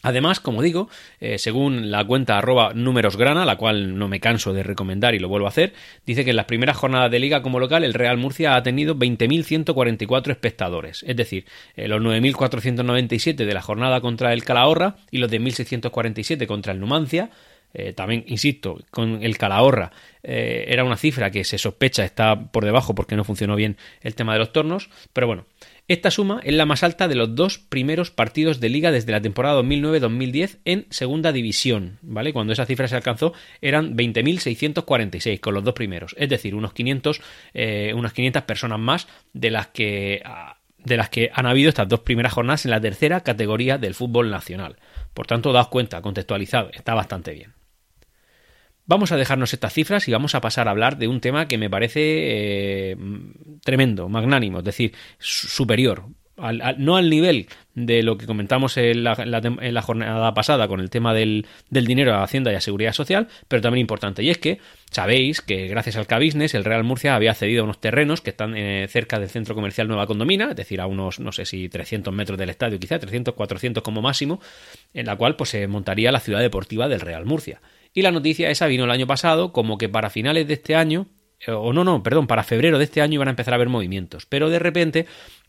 Además, 0.02 0.40
como 0.40 0.60
digo, 0.60 0.88
eh, 1.20 1.38
según 1.38 1.92
la 1.92 2.04
cuenta 2.04 2.36
arroba 2.36 2.72
númerosgrana, 2.74 3.44
la 3.44 3.54
cual 3.54 3.96
no 3.96 4.08
me 4.08 4.18
canso 4.18 4.52
de 4.52 4.64
recomendar 4.64 5.14
y 5.14 5.20
lo 5.20 5.28
vuelvo 5.28 5.46
a 5.46 5.50
hacer, 5.50 5.72
dice 6.04 6.24
que 6.24 6.30
en 6.30 6.36
las 6.36 6.46
primeras 6.46 6.76
jornadas 6.76 7.08
de 7.08 7.20
liga 7.20 7.40
como 7.40 7.60
local 7.60 7.84
el 7.84 7.94
Real 7.94 8.18
Murcia 8.18 8.56
ha 8.56 8.62
tenido 8.64 8.96
20.144 8.96 10.32
espectadores, 10.32 11.04
es 11.06 11.14
decir, 11.14 11.44
eh, 11.76 11.86
los 11.86 12.02
9.497 12.02 13.36
de 13.36 13.54
la 13.54 13.62
jornada 13.62 14.00
contra 14.00 14.32
el 14.32 14.42
Calahorra 14.42 14.96
y 15.12 15.18
los 15.18 15.30
de 15.30 15.40
1.647 15.40 16.48
contra 16.48 16.72
el 16.72 16.80
Numancia, 16.80 17.30
eh, 17.74 17.92
también, 17.92 18.24
insisto, 18.26 18.78
con 18.90 19.22
el 19.22 19.38
Calahorra 19.38 19.92
era 20.24 20.84
una 20.84 20.96
cifra 20.96 21.32
que 21.32 21.42
se 21.42 21.58
sospecha 21.58 22.04
está 22.04 22.52
por 22.52 22.64
debajo 22.64 22.94
porque 22.94 23.16
no 23.16 23.24
funcionó 23.24 23.56
bien 23.56 23.76
el 24.02 24.14
tema 24.14 24.34
de 24.34 24.38
los 24.38 24.52
tornos, 24.52 24.88
pero 25.12 25.26
bueno, 25.26 25.46
esta 25.88 26.12
suma 26.12 26.40
es 26.44 26.54
la 26.54 26.64
más 26.64 26.84
alta 26.84 27.08
de 27.08 27.16
los 27.16 27.34
dos 27.34 27.58
primeros 27.58 28.10
partidos 28.10 28.60
de 28.60 28.68
liga 28.68 28.92
desde 28.92 29.10
la 29.10 29.20
temporada 29.20 29.60
2009-2010 29.62 30.58
en 30.64 30.86
segunda 30.90 31.32
división, 31.32 31.98
¿vale? 32.02 32.32
Cuando 32.32 32.52
esa 32.52 32.66
cifra 32.66 32.86
se 32.86 32.94
alcanzó 32.94 33.32
eran 33.60 33.96
20.646 33.96 35.40
con 35.40 35.54
los 35.54 35.64
dos 35.64 35.74
primeros, 35.74 36.14
es 36.18 36.28
decir, 36.28 36.54
unos 36.54 36.72
500, 36.72 37.20
eh, 37.54 37.92
unas 37.96 38.12
500 38.12 38.44
personas 38.44 38.78
más 38.78 39.08
de 39.32 39.50
las 39.50 39.66
que 39.68 40.22
de 40.78 40.96
las 40.96 41.10
que 41.10 41.30
han 41.32 41.46
habido 41.46 41.68
estas 41.68 41.88
dos 41.88 42.00
primeras 42.00 42.32
jornadas 42.32 42.64
en 42.64 42.70
la 42.70 42.80
tercera 42.80 43.20
categoría 43.20 43.78
del 43.78 43.94
fútbol 43.94 44.30
nacional. 44.30 44.76
Por 45.14 45.26
tanto, 45.26 45.52
daos 45.52 45.68
cuenta, 45.68 46.02
contextualizado, 46.02 46.70
está 46.72 46.94
bastante 46.94 47.32
bien. 47.32 47.52
Vamos 48.84 49.12
a 49.12 49.16
dejarnos 49.16 49.52
estas 49.52 49.72
cifras 49.72 50.08
y 50.08 50.12
vamos 50.12 50.34
a 50.34 50.40
pasar 50.40 50.66
a 50.66 50.72
hablar 50.72 50.98
de 50.98 51.06
un 51.06 51.20
tema 51.20 51.46
que 51.46 51.56
me 51.56 51.70
parece 51.70 52.00
eh, 52.00 52.96
tremendo, 53.62 54.08
magnánimo, 54.08 54.58
es 54.58 54.64
decir, 54.64 54.92
superior. 55.18 56.06
no 56.78 56.96
al 56.96 57.08
nivel 57.08 57.46
de 57.76 58.02
lo 58.02 58.18
que 58.18 58.26
comentamos 58.26 58.76
en 58.76 59.04
la, 59.04 59.82
jornada 59.82 60.34
pasada 60.34 60.66
con 60.66 60.80
el 60.80 60.90
tema 60.90 61.14
del, 61.14 61.46
dinero 61.70 62.12
a 62.12 62.24
Hacienda 62.24 62.50
y 62.50 62.56
a 62.56 62.60
Seguridad 62.60 62.92
Social, 62.92 63.28
pero 63.46 63.62
también 63.62 63.82
importante. 63.82 64.24
Y 64.24 64.30
es 64.30 64.38
que 64.38 64.58
sabéis 64.90 65.42
que 65.42 65.68
gracias 65.68 65.94
al 65.94 66.08
Cabisnes 66.08 66.52
el 66.54 66.64
Real 66.64 66.82
Murcia 66.82 67.14
había 67.14 67.34
cedido 67.34 67.62
unos 67.62 67.80
terrenos 67.80 68.20
que 68.20 68.30
están 68.30 68.56
eh, 68.56 68.88
cerca 68.88 69.20
del 69.20 69.30
centro 69.30 69.54
comercial 69.54 69.86
Nueva 69.86 70.08
Condomina, 70.08 70.50
es 70.50 70.56
decir, 70.56 70.80
a 70.80 70.86
unos, 70.86 71.20
no 71.20 71.30
sé 71.30 71.44
si 71.44 71.68
300 71.68 72.12
metros 72.12 72.36
del 72.36 72.50
estadio, 72.50 72.80
quizá 72.80 72.98
300, 72.98 73.34
400 73.34 73.80
como 73.84 74.02
máximo, 74.02 74.40
en 74.92 75.06
la 75.06 75.14
cual 75.14 75.36
pues 75.36 75.50
se 75.50 75.68
montaría 75.68 76.10
la 76.10 76.18
ciudad 76.18 76.40
deportiva 76.40 76.88
del 76.88 77.00
Real 77.00 77.24
Murcia. 77.24 77.60
Y 77.94 78.02
la 78.02 78.10
noticia 78.10 78.50
esa 78.50 78.66
vino 78.66 78.84
el 78.84 78.90
año 78.90 79.06
pasado, 79.06 79.52
como 79.52 79.78
que 79.78 79.88
para 79.88 80.10
finales 80.10 80.46
de 80.48 80.54
este 80.54 80.74
año, 80.74 81.08
eh, 81.46 81.50
o 81.50 81.72
no, 81.72 81.84
no, 81.84 82.02
perdón, 82.02 82.26
para 82.26 82.44
febrero 82.44 82.78
de 82.78 82.84
este 82.84 83.00
año 83.00 83.14
iban 83.14 83.28
a 83.28 83.32
empezar 83.32 83.52
a 83.52 83.56
haber 83.56 83.68
movimientos. 83.68 84.26
Pero 84.26 84.48
de 84.48 84.58
repente, 84.58 85.06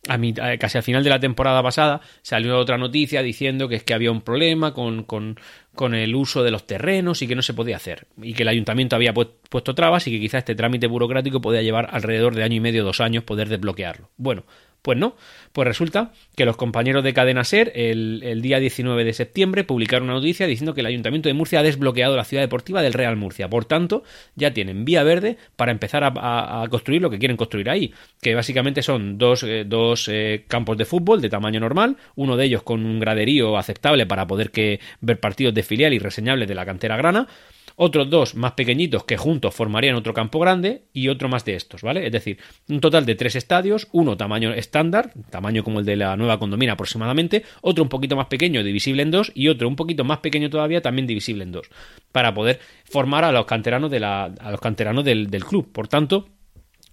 a 0.07 0.15
eh, 0.15 0.57
casi 0.57 0.77
al 0.77 0.83
final 0.83 1.03
de 1.03 1.09
la 1.09 1.19
temporada 1.19 1.61
pasada, 1.61 2.01
salió 2.21 2.57
otra 2.57 2.77
noticia 2.77 3.21
diciendo 3.21 3.69
que 3.69 3.75
es 3.75 3.83
que 3.83 3.93
había 3.93 4.11
un 4.11 4.21
problema 4.21 4.73
con, 4.73 5.03
con, 5.03 5.39
con 5.75 5.93
el 5.93 6.15
uso 6.15 6.43
de 6.43 6.51
los 6.51 6.65
terrenos 6.65 7.21
y 7.21 7.27
que 7.27 7.35
no 7.35 7.41
se 7.41 7.53
podía 7.53 7.77
hacer. 7.77 8.07
Y 8.21 8.33
que 8.33 8.43
el 8.43 8.49
ayuntamiento 8.49 8.95
había 8.95 9.13
puesto 9.13 9.75
trabas 9.75 10.07
y 10.07 10.11
que 10.11 10.19
quizá 10.19 10.39
este 10.39 10.55
trámite 10.55 10.87
burocrático 10.87 11.41
podía 11.41 11.61
llevar 11.61 11.89
alrededor 11.91 12.35
de 12.35 12.43
año 12.43 12.57
y 12.57 12.61
medio, 12.61 12.83
dos 12.83 12.99
años 12.99 13.23
poder 13.23 13.47
desbloquearlo. 13.47 14.09
Bueno, 14.17 14.43
pues 14.83 14.97
no, 14.97 15.15
pues 15.53 15.65
resulta 15.65 16.11
que 16.35 16.45
los 16.45 16.57
compañeros 16.57 17.05
de 17.05 17.13
Cadena 17.13 17.45
Ser 17.45 17.71
el, 17.73 18.41
día 18.41 18.59
19 18.59 19.05
de 19.05 19.13
septiembre 19.13 19.63
publicaron 19.63 20.09
una 20.09 20.15
noticia 20.15 20.45
diciendo 20.45 20.73
que 20.73 20.81
el 20.81 20.87
Ayuntamiento 20.87 21.29
de 21.29 21.33
Murcia 21.33 21.59
ha 21.59 21.63
desbloqueado 21.63 22.17
la 22.17 22.25
ciudad 22.25 22.43
deportiva 22.43 22.81
del 22.81 22.91
Real 22.91 23.15
Murcia. 23.15 23.49
Por 23.49 23.63
tanto, 23.63 24.03
ya 24.35 24.53
tienen 24.53 24.83
vía 24.83 25.03
verde 25.03 25.37
para 25.55 25.71
empezar 25.71 26.03
a, 26.03 26.67
construir 26.69 27.01
lo 27.01 27.09
que 27.09 27.17
quieren 27.17 27.37
construir 27.37 27.69
ahí, 27.69 27.93
que 28.21 28.35
básicamente 28.35 28.81
son 28.81 29.17
dos, 29.17 29.43
eh, 29.43 29.63
dos 29.65 30.09
eh, 30.11 30.43
campos 30.49 30.77
de 30.77 30.83
fútbol 30.83 31.21
de 31.21 31.29
tamaño 31.29 31.61
normal, 31.61 31.95
uno 32.15 32.35
de 32.35 32.43
ellos 32.43 32.63
con 32.63 32.85
un 32.85 32.99
graderío 32.99 33.57
aceptable 33.57 34.05
para 34.05 34.27
poder 34.27 34.51
que, 34.51 34.81
ver 34.99 35.19
partidos 35.21 35.53
de 35.53 35.63
filial 35.63 35.93
y 35.93 35.99
reseñables 35.99 36.47
de 36.49 36.55
la 36.55 36.65
cantera 36.65 36.97
grana, 36.97 37.29
otros 37.75 38.09
dos 38.09 38.35
más 38.35 38.53
pequeñitos 38.53 39.03
que 39.03 39.17
juntos 39.17 39.53
formarían 39.53 39.95
otro 39.95 40.13
campo 40.13 40.39
grande 40.39 40.83
y 40.93 41.07
otro 41.07 41.29
más 41.29 41.45
de 41.45 41.55
estos, 41.55 41.81
¿vale? 41.81 42.05
Es 42.05 42.11
decir, 42.11 42.37
un 42.69 42.79
total 42.79 43.05
de 43.05 43.15
tres 43.15 43.35
estadios, 43.35 43.87
uno 43.91 44.17
tamaño 44.17 44.53
estándar, 44.53 45.11
tamaño 45.29 45.63
como 45.63 45.79
el 45.79 45.85
de 45.85 45.95
la 45.95 46.15
nueva 46.15 46.39
condomina 46.39 46.73
aproximadamente, 46.73 47.43
otro 47.61 47.83
un 47.83 47.89
poquito 47.89 48.15
más 48.15 48.27
pequeño, 48.27 48.63
divisible 48.63 49.03
en 49.03 49.11
dos, 49.11 49.31
y 49.35 49.47
otro 49.47 49.67
un 49.67 49.75
poquito 49.75 50.03
más 50.03 50.19
pequeño 50.19 50.49
todavía, 50.49 50.81
también 50.81 51.07
divisible 51.07 51.43
en 51.43 51.51
dos, 51.51 51.69
para 52.11 52.33
poder 52.33 52.59
formar 52.85 53.23
a 53.23 53.31
los 53.31 53.45
canteranos, 53.45 53.91
de 53.91 53.99
la, 53.99 54.25
a 54.25 54.51
los 54.51 54.59
canteranos 54.59 55.03
del, 55.03 55.29
del 55.29 55.45
club. 55.45 55.71
Por 55.71 55.87
tanto, 55.87 56.29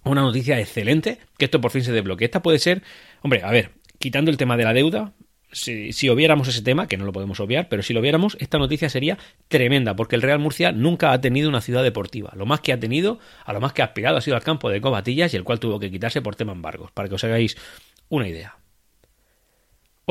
una 0.03 0.21
noticia 0.21 0.59
excelente, 0.59 1.19
que 1.37 1.45
esto 1.45 1.61
por 1.61 1.71
fin 1.71 1.83
se 1.83 1.91
desbloquee. 1.91 2.25
Esta 2.25 2.41
puede 2.41 2.59
ser, 2.59 2.81
hombre, 3.21 3.43
a 3.43 3.51
ver, 3.51 3.71
quitando 3.99 4.31
el 4.31 4.37
tema 4.37 4.57
de 4.57 4.63
la 4.63 4.73
deuda, 4.73 5.13
si, 5.51 5.93
si, 5.93 6.09
obviáramos 6.09 6.47
ese 6.47 6.61
tema, 6.61 6.87
que 6.87 6.97
no 6.97 7.05
lo 7.05 7.11
podemos 7.11 7.39
obviar, 7.39 7.69
pero 7.69 7.83
si 7.83 7.93
lo 7.93 8.01
viéramos, 8.01 8.37
esta 8.39 8.57
noticia 8.57 8.89
sería 8.89 9.17
tremenda, 9.47 9.95
porque 9.95 10.15
el 10.15 10.21
Real 10.21 10.39
Murcia 10.39 10.71
nunca 10.71 11.11
ha 11.11 11.21
tenido 11.21 11.49
una 11.49 11.61
ciudad 11.61 11.83
deportiva. 11.83 12.31
Lo 12.35 12.45
más 12.45 12.61
que 12.61 12.73
ha 12.73 12.79
tenido, 12.79 13.19
a 13.45 13.53
lo 13.53 13.59
más 13.59 13.73
que 13.73 13.81
ha 13.81 13.85
aspirado, 13.85 14.17
ha 14.17 14.21
sido 14.21 14.35
al 14.35 14.43
campo 14.43 14.69
de 14.69 14.81
Cobatillas 14.81 15.33
y 15.33 15.37
el 15.37 15.43
cual 15.43 15.59
tuvo 15.59 15.79
que 15.79 15.91
quitarse 15.91 16.21
por 16.21 16.35
tema 16.35 16.53
embargos, 16.53 16.91
para 16.91 17.09
que 17.09 17.15
os 17.15 17.23
hagáis 17.23 17.57
una 18.09 18.27
idea. 18.27 18.60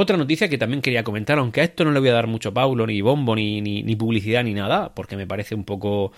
Otra 0.00 0.16
noticia 0.16 0.48
que 0.48 0.56
también 0.56 0.80
quería 0.80 1.04
comentar, 1.04 1.38
aunque 1.38 1.60
a 1.60 1.64
esto 1.64 1.84
no 1.84 1.92
le 1.92 2.00
voy 2.00 2.08
a 2.08 2.14
dar 2.14 2.26
mucho 2.26 2.54
paulo, 2.54 2.86
ni 2.86 3.02
bombo, 3.02 3.36
ni, 3.36 3.60
ni, 3.60 3.96
publicidad, 3.96 4.42
ni 4.42 4.54
nada, 4.54 4.94
porque 4.94 5.14
me 5.14 5.26
parece 5.26 5.54
un 5.54 5.64
poco 5.64 6.12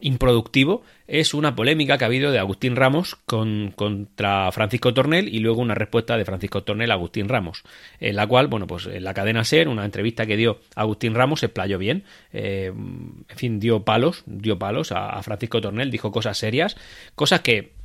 improductivo, 0.00 0.84
es 1.08 1.34
una 1.34 1.56
polémica 1.56 1.98
que 1.98 2.04
ha 2.04 2.06
habido 2.06 2.30
de 2.30 2.38
Agustín 2.38 2.76
Ramos 2.76 3.16
con, 3.26 3.72
contra 3.74 4.52
Francisco 4.52 4.94
Tornel 4.94 5.34
y 5.34 5.40
luego 5.40 5.60
una 5.60 5.74
respuesta 5.74 6.16
de 6.16 6.24
Francisco 6.24 6.62
Tornel 6.62 6.92
a 6.92 6.94
Agustín 6.94 7.28
Ramos, 7.28 7.64
en 7.98 8.14
la 8.14 8.28
cual, 8.28 8.46
bueno, 8.46 8.68
pues 8.68 8.86
en 8.86 9.02
la 9.02 9.14
cadena 9.14 9.42
SER, 9.42 9.66
una 9.66 9.84
entrevista 9.84 10.24
que 10.24 10.36
dio 10.36 10.60
Agustín 10.76 11.16
Ramos, 11.16 11.40
se 11.40 11.46
explayó 11.46 11.76
bien, 11.76 12.04
eh, 12.32 12.66
en 12.72 13.36
fin, 13.36 13.58
dio 13.58 13.82
palos, 13.82 14.22
dio 14.26 14.60
palos 14.60 14.92
a, 14.92 15.08
a 15.08 15.24
Francisco 15.24 15.60
Tornel, 15.60 15.90
dijo 15.90 16.12
cosas 16.12 16.38
serias, 16.38 16.76
cosas 17.16 17.40
que 17.40 17.77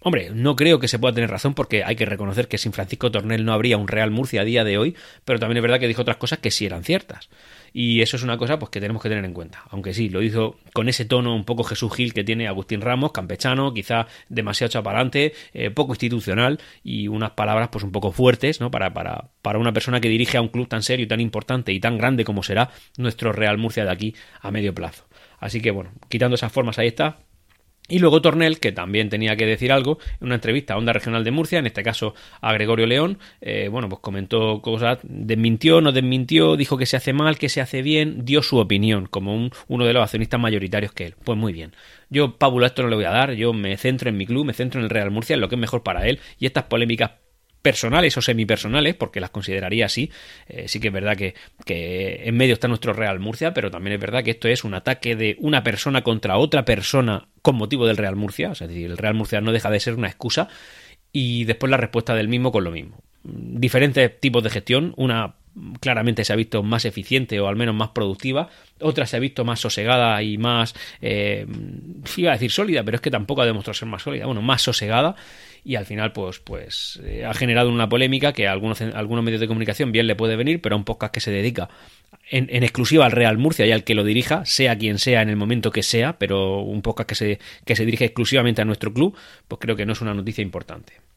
Hombre, 0.00 0.30
no 0.32 0.54
creo 0.54 0.78
que 0.78 0.86
se 0.86 0.98
pueda 0.98 1.14
tener 1.14 1.28
razón 1.28 1.54
porque 1.54 1.82
hay 1.82 1.96
que 1.96 2.06
reconocer 2.06 2.46
que 2.46 2.56
sin 2.56 2.72
Francisco 2.72 3.10
Tornel 3.10 3.44
no 3.44 3.52
habría 3.52 3.76
un 3.76 3.88
Real 3.88 4.12
Murcia 4.12 4.42
a 4.42 4.44
día 4.44 4.62
de 4.62 4.78
hoy, 4.78 4.94
pero 5.24 5.40
también 5.40 5.56
es 5.56 5.62
verdad 5.62 5.80
que 5.80 5.88
dijo 5.88 6.02
otras 6.02 6.18
cosas 6.18 6.38
que 6.38 6.52
sí 6.52 6.66
eran 6.66 6.84
ciertas. 6.84 7.28
Y 7.72 8.00
eso 8.00 8.16
es 8.16 8.22
una 8.22 8.38
cosa 8.38 8.60
pues 8.60 8.70
que 8.70 8.80
tenemos 8.80 9.02
que 9.02 9.08
tener 9.08 9.24
en 9.24 9.34
cuenta. 9.34 9.64
Aunque 9.70 9.92
sí, 9.92 10.08
lo 10.08 10.22
hizo 10.22 10.56
con 10.72 10.88
ese 10.88 11.04
tono 11.04 11.34
un 11.34 11.44
poco 11.44 11.64
Jesús 11.64 11.92
Gil 11.92 12.14
que 12.14 12.22
tiene 12.22 12.46
Agustín 12.46 12.80
Ramos, 12.80 13.10
campechano, 13.10 13.74
quizá 13.74 14.06
demasiado 14.28 14.70
chapalante, 14.70 15.34
eh, 15.52 15.70
poco 15.70 15.92
institucional 15.92 16.60
y 16.84 17.08
unas 17.08 17.32
palabras 17.32 17.68
pues 17.70 17.82
un 17.82 17.90
poco 17.90 18.12
fuertes, 18.12 18.60
¿no? 18.60 18.70
Para, 18.70 18.94
para, 18.94 19.30
para 19.42 19.58
una 19.58 19.72
persona 19.72 20.00
que 20.00 20.08
dirige 20.08 20.38
a 20.38 20.40
un 20.40 20.48
club 20.48 20.68
tan 20.68 20.82
serio, 20.84 21.08
tan 21.08 21.20
importante 21.20 21.72
y 21.72 21.80
tan 21.80 21.98
grande 21.98 22.24
como 22.24 22.44
será 22.44 22.70
nuestro 22.96 23.32
Real 23.32 23.58
Murcia 23.58 23.84
de 23.84 23.90
aquí 23.90 24.14
a 24.40 24.52
medio 24.52 24.72
plazo. 24.72 25.06
Así 25.40 25.60
que 25.60 25.72
bueno, 25.72 25.90
quitando 26.08 26.36
esas 26.36 26.52
formas 26.52 26.78
ahí 26.78 26.88
está, 26.88 27.18
y 27.88 27.98
luego 27.98 28.20
Tornel, 28.22 28.60
que 28.60 28.72
también 28.72 29.08
tenía 29.08 29.36
que 29.36 29.46
decir 29.46 29.72
algo, 29.72 29.98
en 30.20 30.26
una 30.26 30.36
entrevista 30.36 30.74
a 30.74 30.76
Onda 30.76 30.92
Regional 30.92 31.24
de 31.24 31.30
Murcia, 31.30 31.58
en 31.58 31.66
este 31.66 31.82
caso 31.82 32.14
a 32.40 32.52
Gregorio 32.52 32.86
León, 32.86 33.18
eh, 33.40 33.68
bueno, 33.68 33.88
pues 33.88 34.00
comentó 34.00 34.60
cosas, 34.60 34.98
desmintió, 35.02 35.80
no 35.80 35.92
desmintió, 35.92 36.56
dijo 36.56 36.76
que 36.76 36.86
se 36.86 36.96
hace 36.96 37.12
mal, 37.12 37.38
que 37.38 37.48
se 37.48 37.60
hace 37.60 37.82
bien, 37.82 38.24
dio 38.24 38.42
su 38.42 38.58
opinión, 38.58 39.06
como 39.06 39.34
un, 39.34 39.50
uno 39.68 39.84
de 39.84 39.92
los 39.94 40.02
accionistas 40.02 40.40
mayoritarios 40.40 40.92
que 40.92 41.06
él. 41.06 41.14
Pues 41.24 41.38
muy 41.38 41.52
bien. 41.52 41.72
Yo, 42.10 42.36
Pablo, 42.36 42.66
esto 42.66 42.82
no 42.82 42.88
le 42.88 42.96
voy 42.96 43.04
a 43.04 43.10
dar, 43.10 43.32
yo 43.32 43.52
me 43.52 43.76
centro 43.76 44.08
en 44.08 44.16
mi 44.16 44.26
club, 44.26 44.44
me 44.44 44.52
centro 44.52 44.80
en 44.80 44.84
el 44.84 44.90
Real 44.90 45.10
Murcia, 45.10 45.34
en 45.34 45.40
lo 45.40 45.48
que 45.48 45.54
es 45.54 45.60
mejor 45.60 45.82
para 45.82 46.06
él, 46.06 46.20
y 46.38 46.46
estas 46.46 46.64
polémicas 46.64 47.12
personales 47.68 48.16
o 48.16 48.22
semipersonales, 48.22 48.94
porque 48.94 49.20
las 49.20 49.28
consideraría 49.28 49.84
así. 49.84 50.10
Eh, 50.48 50.68
sí 50.68 50.80
que 50.80 50.88
es 50.88 50.94
verdad 50.94 51.16
que, 51.18 51.34
que, 51.66 52.22
en 52.24 52.34
medio 52.34 52.54
está 52.54 52.66
nuestro 52.66 52.94
Real 52.94 53.20
Murcia, 53.20 53.52
pero 53.52 53.70
también 53.70 53.92
es 53.92 54.00
verdad 54.00 54.24
que 54.24 54.30
esto 54.30 54.48
es 54.48 54.64
un 54.64 54.72
ataque 54.72 55.16
de 55.16 55.36
una 55.40 55.62
persona 55.62 56.02
contra 56.02 56.38
otra 56.38 56.64
persona 56.64 57.28
con 57.42 57.56
motivo 57.56 57.86
del 57.86 57.98
Real 57.98 58.16
Murcia. 58.16 58.52
es 58.52 58.60
decir, 58.60 58.86
el 58.86 58.96
Real 58.96 59.12
Murcia 59.12 59.42
no 59.42 59.52
deja 59.52 59.70
de 59.70 59.80
ser 59.80 59.94
una 59.94 60.08
excusa 60.08 60.48
y 61.12 61.44
después 61.44 61.70
la 61.70 61.76
respuesta 61.76 62.14
del 62.14 62.28
mismo 62.28 62.52
con 62.52 62.64
lo 62.64 62.70
mismo. 62.70 63.02
Diferentes 63.22 64.18
tipos 64.18 64.42
de 64.42 64.48
gestión, 64.48 64.94
una 64.96 65.34
claramente 65.80 66.24
se 66.24 66.32
ha 66.32 66.36
visto 66.36 66.62
más 66.62 66.84
eficiente 66.84 67.40
o 67.40 67.48
al 67.48 67.56
menos 67.56 67.74
más 67.74 67.90
productiva, 67.90 68.48
otra 68.80 69.06
se 69.06 69.16
ha 69.16 69.20
visto 69.20 69.44
más 69.44 69.60
sosegada 69.60 70.22
y 70.22 70.38
más, 70.38 70.74
eh, 71.00 71.46
iba 72.16 72.30
a 72.30 72.34
decir 72.34 72.50
sólida, 72.50 72.82
pero 72.84 72.96
es 72.96 73.00
que 73.00 73.10
tampoco 73.10 73.42
ha 73.42 73.46
demostrado 73.46 73.74
ser 73.74 73.88
más 73.88 74.02
sólida, 74.02 74.26
bueno, 74.26 74.42
más 74.42 74.62
sosegada 74.62 75.16
y 75.64 75.76
al 75.76 75.86
final 75.86 76.12
pues, 76.12 76.38
pues 76.38 77.00
eh, 77.04 77.24
ha 77.24 77.34
generado 77.34 77.70
una 77.70 77.88
polémica 77.88 78.32
que 78.32 78.46
a 78.46 78.52
algunos, 78.52 78.80
algunos 78.80 79.24
medios 79.24 79.40
de 79.40 79.48
comunicación 79.48 79.92
bien 79.92 80.06
le 80.06 80.16
puede 80.16 80.36
venir, 80.36 80.60
pero 80.60 80.74
a 80.74 80.78
un 80.78 80.84
podcast 80.84 81.12
que 81.12 81.20
se 81.20 81.30
dedica 81.30 81.68
en, 82.30 82.48
en, 82.50 82.62
exclusiva 82.62 83.06
al 83.06 83.12
Real 83.12 83.38
Murcia 83.38 83.66
y 83.66 83.72
al 83.72 83.84
que 83.84 83.94
lo 83.94 84.04
dirija, 84.04 84.44
sea 84.44 84.78
quien 84.78 84.98
sea 84.98 85.22
en 85.22 85.28
el 85.28 85.36
momento 85.36 85.70
que 85.70 85.82
sea, 85.82 86.18
pero 86.18 86.60
un 86.60 86.82
podcast 86.82 87.08
que 87.08 87.14
se, 87.14 87.38
que 87.64 87.76
se 87.76 87.84
dirige 87.84 88.04
exclusivamente 88.04 88.62
a 88.62 88.64
nuestro 88.64 88.92
club, 88.92 89.16
pues 89.46 89.60
creo 89.60 89.76
que 89.76 89.86
no 89.86 89.92
es 89.92 90.00
una 90.00 90.14
noticia 90.14 90.42
importante. 90.42 91.07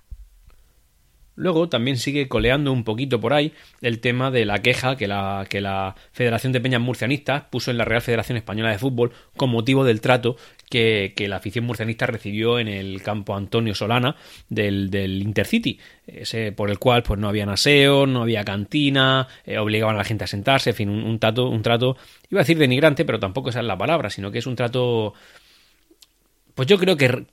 Luego 1.41 1.69
también 1.69 1.97
sigue 1.97 2.27
coleando 2.27 2.71
un 2.71 2.83
poquito 2.83 3.19
por 3.19 3.33
ahí 3.33 3.51
el 3.81 3.99
tema 3.99 4.29
de 4.29 4.45
la 4.45 4.59
queja 4.59 4.95
que 4.95 5.07
la, 5.07 5.47
que 5.49 5.59
la 5.59 5.95
Federación 6.11 6.53
de 6.53 6.61
Peñas 6.61 6.81
Murcianistas 6.81 7.45
puso 7.49 7.71
en 7.71 7.79
la 7.79 7.83
Real 7.83 8.03
Federación 8.03 8.37
Española 8.37 8.69
de 8.69 8.77
Fútbol 8.77 9.11
con 9.35 9.49
motivo 9.49 9.83
del 9.83 10.01
trato 10.01 10.35
que, 10.69 11.15
la 11.17 11.37
afición 11.37 11.65
murcianista 11.65 12.05
recibió 12.05 12.59
en 12.59 12.67
el 12.67 13.01
campo 13.01 13.35
Antonio 13.35 13.73
Solana 13.73 14.15
del, 14.49 14.91
del 14.91 15.19
Intercity, 15.23 15.79
ese 16.05 16.51
por 16.51 16.69
el 16.69 16.77
cual 16.77 17.01
pues 17.01 17.19
no 17.19 17.27
había 17.27 17.51
aseo, 17.51 18.05
no 18.05 18.21
había 18.21 18.45
cantina, 18.45 19.27
eh, 19.43 19.57
obligaban 19.57 19.95
a 19.95 19.97
la 19.97 20.03
gente 20.03 20.25
a 20.25 20.27
sentarse, 20.27 20.69
en 20.69 20.75
fin, 20.75 20.89
un, 20.89 21.03
un, 21.03 21.17
trato, 21.17 21.49
un 21.49 21.63
trato, 21.63 21.97
iba 22.29 22.41
a 22.41 22.43
decir 22.43 22.59
denigrante, 22.59 23.03
pero 23.03 23.19
tampoco 23.19 23.49
esa 23.49 23.61
es 23.61 23.65
la 23.65 23.79
palabra, 23.79 24.11
sino 24.11 24.29
que 24.29 24.37
es 24.37 24.45
un 24.45 24.55
trato 24.55 25.15
pues 26.55 26.67
yo 26.67 26.77
creo 26.77 26.97
que 26.97 27.25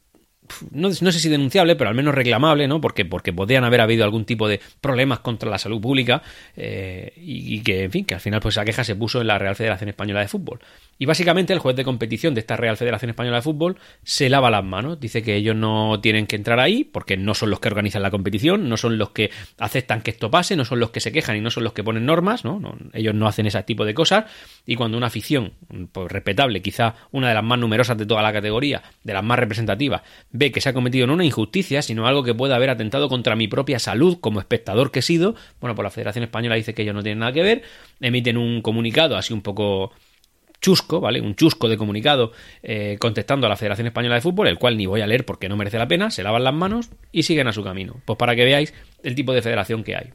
no, 0.71 0.93
sé 0.93 1.13
si 1.13 1.29
denunciable, 1.29 1.77
pero 1.77 1.91
al 1.91 1.97
menos 1.97 2.15
reclamable, 2.15 2.69
¿no? 2.69 2.81
Porque, 2.81 3.05
porque 3.05 3.33
podrían 3.33 3.65
haber 3.65 3.81
habido 3.81 4.05
algún 4.05 4.25
tipo 4.25 4.49
de 4.49 4.61
problemas 4.81 5.21
contra 5.21 5.51
la 5.51 5.59
salud 5.59 5.81
pública 5.81 6.23
eh, 6.57 7.13
y, 7.17 7.57
y, 7.57 7.63
que, 7.63 7.85
en 7.85 7.91
fin, 7.91 8.05
que 8.05 8.15
al 8.15 8.21
final 8.21 8.41
pues 8.41 8.55
esa 8.55 8.65
queja 8.65 8.85
se 8.85 8.97
puso 8.97 9.21
en 9.21 9.27
la 9.27 9.39
Real 9.39 9.57
Federación 9.57 9.89
Española 9.89 10.21
de 10.21 10.29
Fútbol. 10.29 10.61
Y 10.99 11.07
básicamente 11.07 11.53
el 11.53 11.61
juez 11.61 11.77
de 11.77 11.85
competición 11.85 12.35
de 12.35 12.41
esta 12.41 12.57
Real 12.57 12.77
Federación 12.77 13.11
Española 13.11 13.37
de 13.37 13.43
Fútbol 13.43 13.79
se 14.03 14.29
lava 14.29 14.51
las 14.51 14.65
manos. 14.65 14.99
Dice 14.99 15.23
que 15.23 15.37
ellos 15.37 15.55
no 15.55 16.01
tienen 16.01 16.27
que 16.27 16.37
entrar 16.37 16.59
ahí 16.59 16.85
porque 16.85 17.17
no 17.17 17.35
son 17.35 17.51
los 17.51 17.61
que 17.61 17.69
organizan 17.69 18.03
la 18.03 18.11
competición, 18.11 18.69
no 18.69 18.77
son 18.77 18.99
los 18.99 19.11
que 19.11 19.31
aceptan 19.59 20.03
que 20.03 20.11
esto 20.11 20.31
pase, 20.31 20.57
no 20.57 20.65
son 20.65 20.81
los 20.81 20.91
que 20.91 21.01
se 21.01 21.13
quejan 21.13 21.37
y 21.37 21.41
no 21.41 21.51
son 21.51 21.65
los 21.65 21.73
que 21.73 21.85
ponen 21.85 22.05
normas, 22.05 22.45
¿no? 22.45 22.59
no 22.59 22.77
ellos 22.93 23.15
no 23.15 23.29
hacen 23.29 23.47
ese 23.47 23.63
tipo 23.63 23.85
de 23.85 23.95
cosas. 23.95 24.25
Y 24.67 24.75
cuando 24.75 24.99
una 24.99 25.07
afición, 25.07 25.53
pues 25.93 26.11
respetable, 26.11 26.63
quizá 26.63 26.95
una 27.13 27.29
de 27.29 27.35
las 27.35 27.45
más 27.45 27.59
numerosas 27.59 27.97
de 27.97 28.07
toda 28.07 28.23
la 28.23 28.33
categoría, 28.33 28.83
de 29.05 29.13
las 29.13 29.23
más 29.23 29.39
representativas, 29.39 30.03
ve 30.39 30.53
que 30.53 30.61
se 30.61 30.69
ha 30.69 30.73
cometido 30.73 31.07
no 31.07 31.15
una 31.15 31.25
injusticia, 31.25 31.83
sino 31.83 32.07
algo 32.07 32.23
que 32.23 32.35
puede 32.35 32.55
haber 32.55 32.71
atentado 32.71 33.09
contra 33.09 33.35
mi 33.35 33.49
propia 33.49 33.79
salud 33.79 34.19
como 34.21 34.39
espectador 34.39 34.93
que 34.93 35.01
he 35.01 35.03
sido, 35.03 35.35
bueno, 35.61 35.75
pues 35.75 35.85
la 35.85 35.91
Federación 35.91 36.23
Española 36.25 36.55
dice 36.55 36.75
que 36.75 36.83
ellos 36.83 36.95
no 36.95 37.03
tienen 37.03 37.19
nada 37.19 37.33
que 37.33 37.43
ver, 37.43 37.63
emiten 38.01 38.37
un 38.37 38.63
comunicado 38.63 39.17
así 39.17 39.33
un 39.33 39.43
poco 39.43 39.93
chusco, 40.61 41.01
¿vale? 41.01 41.21
Un 41.21 41.35
chusco 41.35 41.69
de 41.69 41.77
comunicado 41.77 42.33
eh, 42.63 42.97
contestando 43.01 43.47
a 43.47 43.51
la 43.51 43.57
Federación 43.57 43.89
Española 43.89 44.15
de 44.15 44.21
Fútbol, 44.21 44.49
el 44.49 44.59
cual 44.59 44.77
ni 44.77 44.87
voy 44.87 45.01
a 45.01 45.07
leer 45.07 45.25
porque 45.25 45.49
no 45.49 45.57
merece 45.57 45.79
la 45.79 45.89
pena, 45.89 46.11
se 46.11 46.23
lavan 46.23 46.45
las 46.45 46.55
manos 46.55 46.91
y 47.13 47.25
siguen 47.25 47.49
a 47.49 47.53
su 47.53 47.65
camino. 47.65 48.01
Pues 48.05 48.17
para 48.17 48.37
que 48.37 48.45
veáis 48.45 48.75
el 49.03 49.15
tipo 49.15 49.33
de 49.33 49.43
federación 49.43 49.83
que 49.83 49.97
hay. 49.97 50.11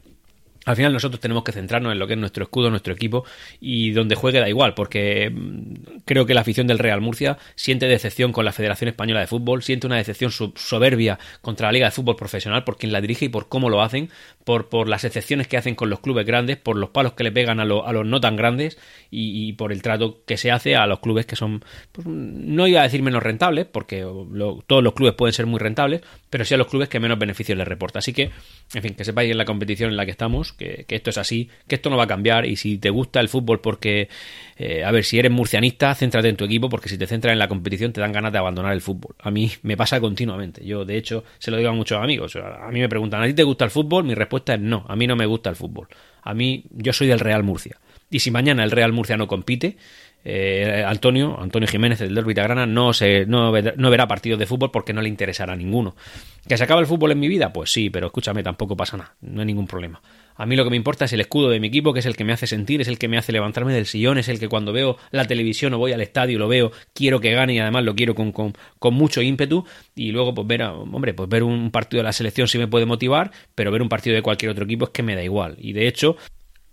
Al 0.64 0.76
final 0.76 0.92
nosotros 0.92 1.20
tenemos 1.20 1.44
que 1.44 1.52
centrarnos 1.52 1.92
en 1.92 1.98
lo 1.98 2.06
que 2.06 2.14
es 2.14 2.18
nuestro 2.18 2.44
escudo, 2.44 2.70
nuestro 2.70 2.92
equipo 2.92 3.24
y 3.60 3.92
donde 3.92 4.14
juegue 4.14 4.40
da 4.40 4.48
igual, 4.48 4.74
porque 4.74 5.30
mm, 5.30 6.00
creo 6.04 6.26
que 6.26 6.34
la 6.34 6.40
afición 6.40 6.66
del 6.66 6.78
Real 6.78 7.00
Murcia 7.00 7.38
siente 7.54 7.86
decepción 7.86 8.32
con 8.32 8.44
la 8.44 8.52
Federación 8.52 8.88
Española 8.88 9.20
de 9.20 9.26
Fútbol, 9.26 9.62
siente 9.62 9.86
una 9.86 9.96
decepción 9.96 10.30
soberbia 10.30 11.18
contra 11.40 11.68
la 11.68 11.72
Liga 11.72 11.86
de 11.86 11.92
Fútbol 11.92 12.16
Profesional 12.16 12.64
por 12.64 12.76
quien 12.76 12.92
la 12.92 13.00
dirige 13.00 13.26
y 13.26 13.28
por 13.28 13.48
cómo 13.48 13.70
lo 13.70 13.82
hacen, 13.82 14.10
por, 14.44 14.68
por 14.68 14.88
las 14.88 15.04
excepciones 15.04 15.48
que 15.48 15.56
hacen 15.56 15.74
con 15.74 15.90
los 15.90 16.00
clubes 16.00 16.26
grandes, 16.26 16.58
por 16.58 16.76
los 16.76 16.90
palos 16.90 17.14
que 17.14 17.24
le 17.24 17.32
pegan 17.32 17.60
a, 17.60 17.64
lo, 17.64 17.86
a 17.86 17.92
los 17.92 18.06
no 18.06 18.20
tan 18.20 18.36
grandes 18.36 18.78
y, 19.10 19.52
por 19.54 19.72
el 19.72 19.82
trato 19.82 20.22
que 20.26 20.36
se 20.36 20.50
hace 20.50 20.76
a 20.76 20.86
los 20.86 20.98
clubes 20.98 21.24
que 21.26 21.36
son, 21.36 21.64
pues, 21.92 22.06
no 22.06 22.66
iba 22.66 22.80
a 22.80 22.82
decir 22.82 23.02
menos 23.02 23.22
rentables, 23.22 23.66
porque 23.66 24.00
lo, 24.00 24.62
todos 24.66 24.82
los 24.82 24.92
clubes 24.92 25.14
pueden 25.14 25.32
ser 25.32 25.46
muy 25.46 25.60
rentables, 25.60 26.02
pero 26.30 26.44
sí 26.44 26.54
a 26.54 26.56
los 26.56 26.66
clubes 26.66 26.88
que 26.88 27.00
menos 27.00 27.18
beneficios 27.18 27.56
les 27.56 27.66
reporta. 27.66 28.00
Así 28.00 28.12
que, 28.12 28.30
en 28.74 28.82
fin, 28.82 28.94
que 28.94 29.04
sepáis 29.04 29.30
en 29.30 29.38
la 29.38 29.44
competición 29.44 29.90
en 29.90 29.96
la 29.96 30.04
que 30.04 30.10
estamos 30.10 30.52
que, 30.52 30.84
que, 30.86 30.96
esto 30.96 31.10
es 31.10 31.18
así, 31.18 31.48
que 31.68 31.76
esto 31.76 31.90
no 31.90 31.96
va 31.96 32.04
a 32.04 32.08
cambiar 32.08 32.44
y 32.44 32.56
si 32.56 32.78
te 32.78 32.90
gusta 32.90 33.20
el 33.20 33.28
fútbol 33.28 33.60
porque, 33.60 34.08
eh, 34.56 34.84
a 34.84 34.90
ver, 34.90 35.04
si 35.04 35.18
eres 35.18 35.30
murcianista, 35.30 35.94
céntrate 35.94 36.28
en 36.28 36.36
tu 36.36 36.44
equipo 36.44 36.68
porque 36.68 36.88
si 36.88 36.98
te 36.98 37.06
centras 37.06 37.32
en 37.32 37.38
la 37.38 37.48
competición 37.48 37.92
te 37.92 38.00
dan 38.00 38.12
ganas 38.12 38.32
de 38.32 38.38
abandonar 38.38 38.72
el 38.72 38.80
fútbol. 38.80 39.14
A 39.20 39.30
mí 39.30 39.50
me 39.62 39.76
pasa 39.76 40.00
continuamente. 40.00 40.64
Yo, 40.64 40.84
de 40.84 40.96
hecho, 40.96 41.24
se 41.38 41.50
lo 41.50 41.56
digo 41.56 41.70
a 41.70 41.72
muchos 41.72 42.02
amigos. 42.02 42.36
A 42.36 42.70
mí 42.70 42.80
me 42.80 42.88
preguntan, 42.88 43.22
¿a 43.22 43.26
ti 43.26 43.34
te 43.34 43.44
gusta 43.44 43.64
el 43.64 43.70
fútbol? 43.70 44.04
Mi 44.04 44.14
respuesta 44.14 44.33
es 44.36 44.60
no, 44.60 44.84
a 44.88 44.96
mí 44.96 45.06
no 45.06 45.16
me 45.16 45.26
gusta 45.26 45.50
el 45.50 45.56
fútbol. 45.56 45.88
A 46.22 46.34
mí, 46.34 46.64
yo 46.70 46.92
soy 46.92 47.06
del 47.06 47.20
Real 47.20 47.42
Murcia. 47.42 47.78
Y 48.10 48.20
si 48.20 48.30
mañana 48.30 48.64
el 48.64 48.70
Real 48.70 48.92
Murcia 48.92 49.16
no 49.16 49.26
compite, 49.26 49.76
eh, 50.24 50.82
Antonio, 50.86 51.38
Antonio 51.40 51.68
Jiménez, 51.68 52.00
el 52.00 52.14
del 52.14 52.24
Grana, 52.24 52.66
no, 52.66 52.92
se, 52.94 53.26
no, 53.26 53.52
no, 53.76 53.90
verá 53.90 54.08
partidos 54.08 54.38
de 54.38 54.46
fútbol 54.46 54.70
porque 54.70 54.92
no 54.92 55.02
le 55.02 55.08
interesará 55.08 55.52
a 55.52 55.56
ninguno. 55.56 55.94
¿Que 56.48 56.56
se 56.56 56.64
acaba 56.64 56.80
el 56.80 56.86
fútbol 56.86 57.12
en 57.12 57.20
mi 57.20 57.28
vida? 57.28 57.52
Pues 57.52 57.72
sí, 57.72 57.90
pero 57.90 58.06
escúchame, 58.06 58.42
tampoco 58.42 58.76
pasa 58.76 58.96
nada, 58.96 59.14
no 59.20 59.40
hay 59.40 59.46
ningún 59.46 59.66
problema. 59.66 60.00
A 60.36 60.46
mí 60.46 60.56
lo 60.56 60.64
que 60.64 60.70
me 60.70 60.76
importa 60.76 61.04
es 61.04 61.12
el 61.12 61.20
escudo 61.20 61.48
de 61.50 61.60
mi 61.60 61.68
equipo, 61.68 61.92
que 61.92 62.00
es 62.00 62.06
el 62.06 62.16
que 62.16 62.24
me 62.24 62.32
hace 62.32 62.46
sentir, 62.46 62.80
es 62.80 62.88
el 62.88 62.98
que 62.98 63.08
me 63.08 63.18
hace 63.18 63.32
levantarme 63.32 63.72
del 63.72 63.86
sillón, 63.86 64.18
es 64.18 64.28
el 64.28 64.38
que 64.38 64.48
cuando 64.48 64.72
veo 64.72 64.96
la 65.10 65.26
televisión 65.26 65.74
o 65.74 65.78
voy 65.78 65.92
al 65.92 66.00
estadio 66.00 66.38
lo 66.38 66.48
veo, 66.48 66.72
quiero 66.92 67.20
que 67.20 67.32
gane 67.32 67.54
y 67.54 67.58
además 67.58 67.84
lo 67.84 67.94
quiero 67.94 68.14
con, 68.14 68.32
con, 68.32 68.54
con 68.78 68.94
mucho 68.94 69.22
ímpetu. 69.22 69.64
Y 69.94 70.10
luego, 70.10 70.34
pues 70.34 70.46
ver, 70.46 70.62
a, 70.62 70.72
hombre, 70.72 71.14
pues 71.14 71.28
ver 71.28 71.42
un 71.42 71.70
partido 71.70 72.00
de 72.00 72.04
la 72.04 72.12
selección 72.12 72.48
sí 72.48 72.58
me 72.58 72.66
puede 72.66 72.86
motivar, 72.86 73.30
pero 73.54 73.70
ver 73.70 73.82
un 73.82 73.88
partido 73.88 74.16
de 74.16 74.22
cualquier 74.22 74.50
otro 74.50 74.64
equipo 74.64 74.86
es 74.86 74.90
que 74.90 75.02
me 75.02 75.14
da 75.14 75.22
igual. 75.22 75.56
Y 75.58 75.72
de 75.72 75.86
hecho, 75.86 76.16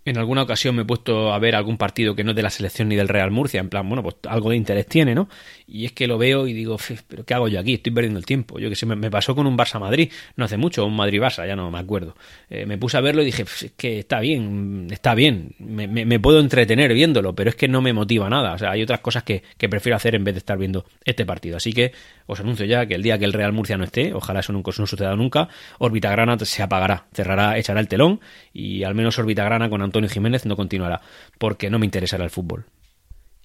en 0.04 0.18
alguna 0.18 0.42
ocasión 0.42 0.76
me 0.76 0.82
he 0.82 0.86
puesto 0.86 1.32
a 1.32 1.38
ver 1.38 1.56
algún 1.56 1.78
partido 1.78 2.16
que 2.16 2.24
no 2.24 2.32
es 2.32 2.36
de 2.36 2.42
la 2.42 2.50
selección 2.50 2.90
ni 2.90 2.96
del 2.96 3.08
Real 3.08 3.30
Murcia, 3.30 3.60
en 3.60 3.70
plan, 3.70 3.88
bueno, 3.88 4.02
pues 4.02 4.16
algo 4.28 4.50
de 4.50 4.56
interés 4.56 4.88
tiene, 4.88 5.14
¿no? 5.14 5.30
Y 5.68 5.86
es 5.86 5.92
que 5.92 6.08
lo 6.08 6.18
veo 6.18 6.48
y 6.48 6.54
digo, 6.54 6.78
pero 7.08 7.24
¿qué 7.24 7.34
hago 7.34 7.48
yo 7.48 7.60
aquí? 7.60 7.76
Estoy 7.76 7.94
perdiendo 7.94 8.18
el 8.18 8.26
tiempo. 8.26 8.60
Yo 8.60 8.70
que 8.70 8.76
sé, 8.76 8.86
me, 8.88 9.12
pasó 9.12 9.36
con 9.36 9.46
un 9.46 9.56
Barça-Madrid, 9.56 10.12
no 10.36 10.46
hace 10.46 10.58
mucho, 10.58 10.86
un 10.86 10.96
Madrid-Barça, 10.96 11.48
ya 11.48 11.56
no 11.56 11.70
me 11.70 11.78
acuerdo. 11.78 12.16
Eh, 12.50 12.66
me 12.66 12.78
puse 12.78 12.98
a 12.98 13.02
verlo 13.02 13.22
y 13.22 13.26
dije, 13.26 13.44
es 13.44 13.74
que 13.78 14.00
está 14.00 14.20
bien, 14.20 14.88
está 14.90 15.14
bien, 15.14 15.56
me, 15.60 16.20
puedo 16.20 16.40
entretener 16.40 16.94
viéndolo, 16.94 17.36
pero 17.36 17.52
es 17.52 17.56
que 17.56 17.68
no 17.68 17.82
me 17.82 17.94
motiva 17.94 18.30
nada. 18.30 18.54
O 18.54 18.58
sea, 18.58 18.72
hay 18.72 18.82
otras 18.82 19.02
cosas 19.02 19.24
que, 19.24 19.44
prefiero 19.70 19.96
hacer 19.96 20.16
en 20.16 20.24
vez 20.24 20.34
de 20.34 20.40
estar 20.40 20.58
viendo 20.58 20.86
este 21.06 21.26
partido. 21.26 21.58
Así 21.58 21.74
que 21.74 21.94
os 22.26 22.40
anuncio 22.40 22.66
ya 22.66 22.86
que 22.86 22.96
el 22.96 23.04
día 23.04 23.20
que 23.20 23.26
el 23.26 23.34
Real 23.34 23.54
Murcia 23.54 23.78
no 23.78 23.84
esté, 23.84 24.14
ojalá 24.14 24.40
eso 24.40 24.52
nunca 24.52 24.72
no 24.78 24.88
suceda 24.88 25.16
nunca, 25.16 25.50
Órbita 25.80 26.10
Grana 26.12 26.38
se 26.40 26.64
apagará, 26.64 27.06
cerrará, 27.14 27.58
echará 27.58 27.80
el 27.80 27.88
telón 27.88 28.20
y 28.54 28.84
al 28.84 28.96
menos 28.96 29.20
Órbita 29.20 29.44
Grana 29.44 29.70
con 29.70 29.82
Antonio 29.92 30.10
Jiménez 30.10 30.46
no 30.46 30.56
continuará, 30.56 31.02
porque 31.38 31.70
no 31.70 31.78
me 31.78 31.86
interesará 31.86 32.24
el 32.24 32.30
fútbol. 32.30 32.66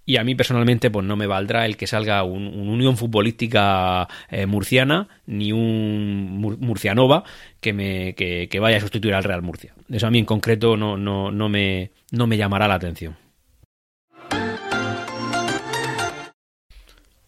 Y 0.08 0.18
a 0.18 0.24
mí 0.24 0.36
personalmente, 0.36 0.88
pues 0.88 1.04
no 1.04 1.16
me 1.16 1.26
valdrá 1.26 1.66
el 1.66 1.76
que 1.76 1.88
salga 1.88 2.22
un, 2.22 2.46
un 2.46 2.68
unión 2.68 2.96
futbolística 2.96 4.06
eh, 4.30 4.46
murciana, 4.46 5.08
ni 5.26 5.50
un 5.50 6.38
mur, 6.40 6.58
murcianova 6.58 7.24
que 7.60 7.72
me 7.72 8.14
que, 8.14 8.48
vaya 8.60 8.76
a 8.76 8.80
sustituir 8.80 9.14
al 9.14 9.24
Real 9.24 9.42
Murcia. 9.42 9.74
Eso 9.90 10.06
a 10.06 10.10
mí 10.12 10.20
en 10.20 10.24
concreto 10.24 10.76
no, 10.76 10.96
no, 10.96 11.32
no, 11.32 11.48
me, 11.48 11.90
no 12.12 12.28
me 12.28 12.36
llamará 12.36 12.68
la 12.68 12.74
atención. 12.74 13.16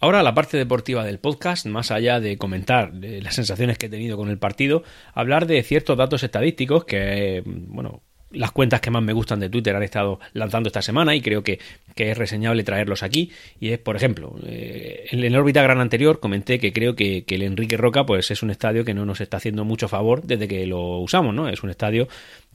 Ahora 0.00 0.22
la 0.22 0.34
parte 0.34 0.56
deportiva 0.56 1.04
del 1.04 1.18
podcast, 1.18 1.66
más 1.66 1.90
allá 1.90 2.20
de 2.20 2.38
comentar 2.38 2.92
las 2.94 3.34
sensaciones 3.34 3.78
que 3.78 3.86
he 3.86 3.90
tenido 3.90 4.16
con 4.16 4.28
el 4.28 4.38
partido, 4.38 4.84
hablar 5.12 5.46
de 5.46 5.60
ciertos 5.64 5.98
datos 5.98 6.22
estadísticos 6.22 6.84
que, 6.84 7.42
bueno, 7.44 8.02
las 8.30 8.52
cuentas 8.52 8.80
que 8.80 8.90
más 8.90 9.02
me 9.02 9.12
gustan 9.12 9.40
de 9.40 9.48
Twitter 9.48 9.74
han 9.74 9.82
estado 9.82 10.20
lanzando 10.32 10.68
esta 10.68 10.82
semana 10.82 11.14
y 11.14 11.20
creo 11.20 11.42
que, 11.42 11.58
que 11.94 12.10
es 12.10 12.18
reseñable 12.18 12.62
traerlos 12.62 13.02
aquí. 13.02 13.30
Y 13.60 13.70
es, 13.70 13.78
por 13.78 13.96
ejemplo, 13.96 14.34
eh, 14.46 15.06
en 15.10 15.24
el 15.24 15.36
órbita 15.36 15.62
gran 15.62 15.80
anterior 15.80 16.20
comenté 16.20 16.58
que 16.58 16.72
creo 16.72 16.94
que, 16.94 17.24
que, 17.24 17.36
el 17.36 17.42
Enrique 17.42 17.76
Roca 17.76 18.04
pues 18.04 18.30
es 18.30 18.42
un 18.42 18.50
estadio 18.50 18.84
que 18.84 18.94
no 18.94 19.04
nos 19.06 19.20
está 19.20 19.38
haciendo 19.38 19.64
mucho 19.64 19.88
favor 19.88 20.22
desde 20.22 20.48
que 20.48 20.66
lo 20.66 20.98
usamos, 20.98 21.34
¿no? 21.34 21.48
Es 21.48 21.62
un 21.62 21.70
estadio 21.70 22.08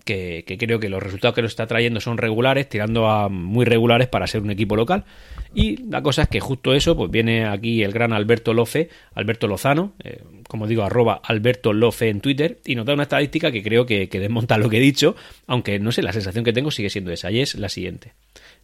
que, 0.03 0.43
creo 0.59 0.79
que 0.79 0.89
los 0.89 1.01
resultados 1.01 1.35
que 1.35 1.41
lo 1.41 1.47
está 1.47 1.67
trayendo 1.67 1.99
son 1.99 2.17
regulares, 2.17 2.67
tirando 2.69 3.09
a 3.09 3.29
muy 3.29 3.65
regulares 3.65 4.07
para 4.07 4.27
ser 4.27 4.41
un 4.41 4.51
equipo 4.51 4.75
local. 4.75 5.05
Y 5.53 5.77
la 5.89 6.01
cosa 6.01 6.23
es 6.23 6.27
que 6.27 6.39
justo 6.39 6.73
eso, 6.73 6.95
pues 6.95 7.11
viene 7.11 7.45
aquí 7.45 7.83
el 7.83 7.91
gran 7.91 8.13
Alberto 8.13 8.53
Lofe, 8.53 8.89
Alberto 9.13 9.47
Lozano, 9.47 9.93
eh, 10.03 10.21
como 10.47 10.67
digo, 10.67 10.83
arroba 10.83 11.21
Alberto 11.23 11.73
Lofe 11.73 12.09
en 12.09 12.21
Twitter, 12.21 12.59
y 12.65 12.75
nos 12.75 12.85
da 12.85 12.93
una 12.93 13.03
estadística 13.03 13.51
que 13.51 13.63
creo 13.63 13.85
que, 13.85 14.09
que 14.09 14.19
desmonta 14.19 14.57
lo 14.57 14.69
que 14.69 14.77
he 14.77 14.81
dicho, 14.81 15.15
aunque 15.47 15.79
no 15.79 15.91
sé, 15.91 16.01
la 16.01 16.13
sensación 16.13 16.43
que 16.43 16.53
tengo 16.53 16.71
sigue 16.71 16.89
siendo 16.89 17.11
esa, 17.11 17.31
y 17.31 17.39
es 17.39 17.55
la 17.55 17.69
siguiente. 17.69 18.13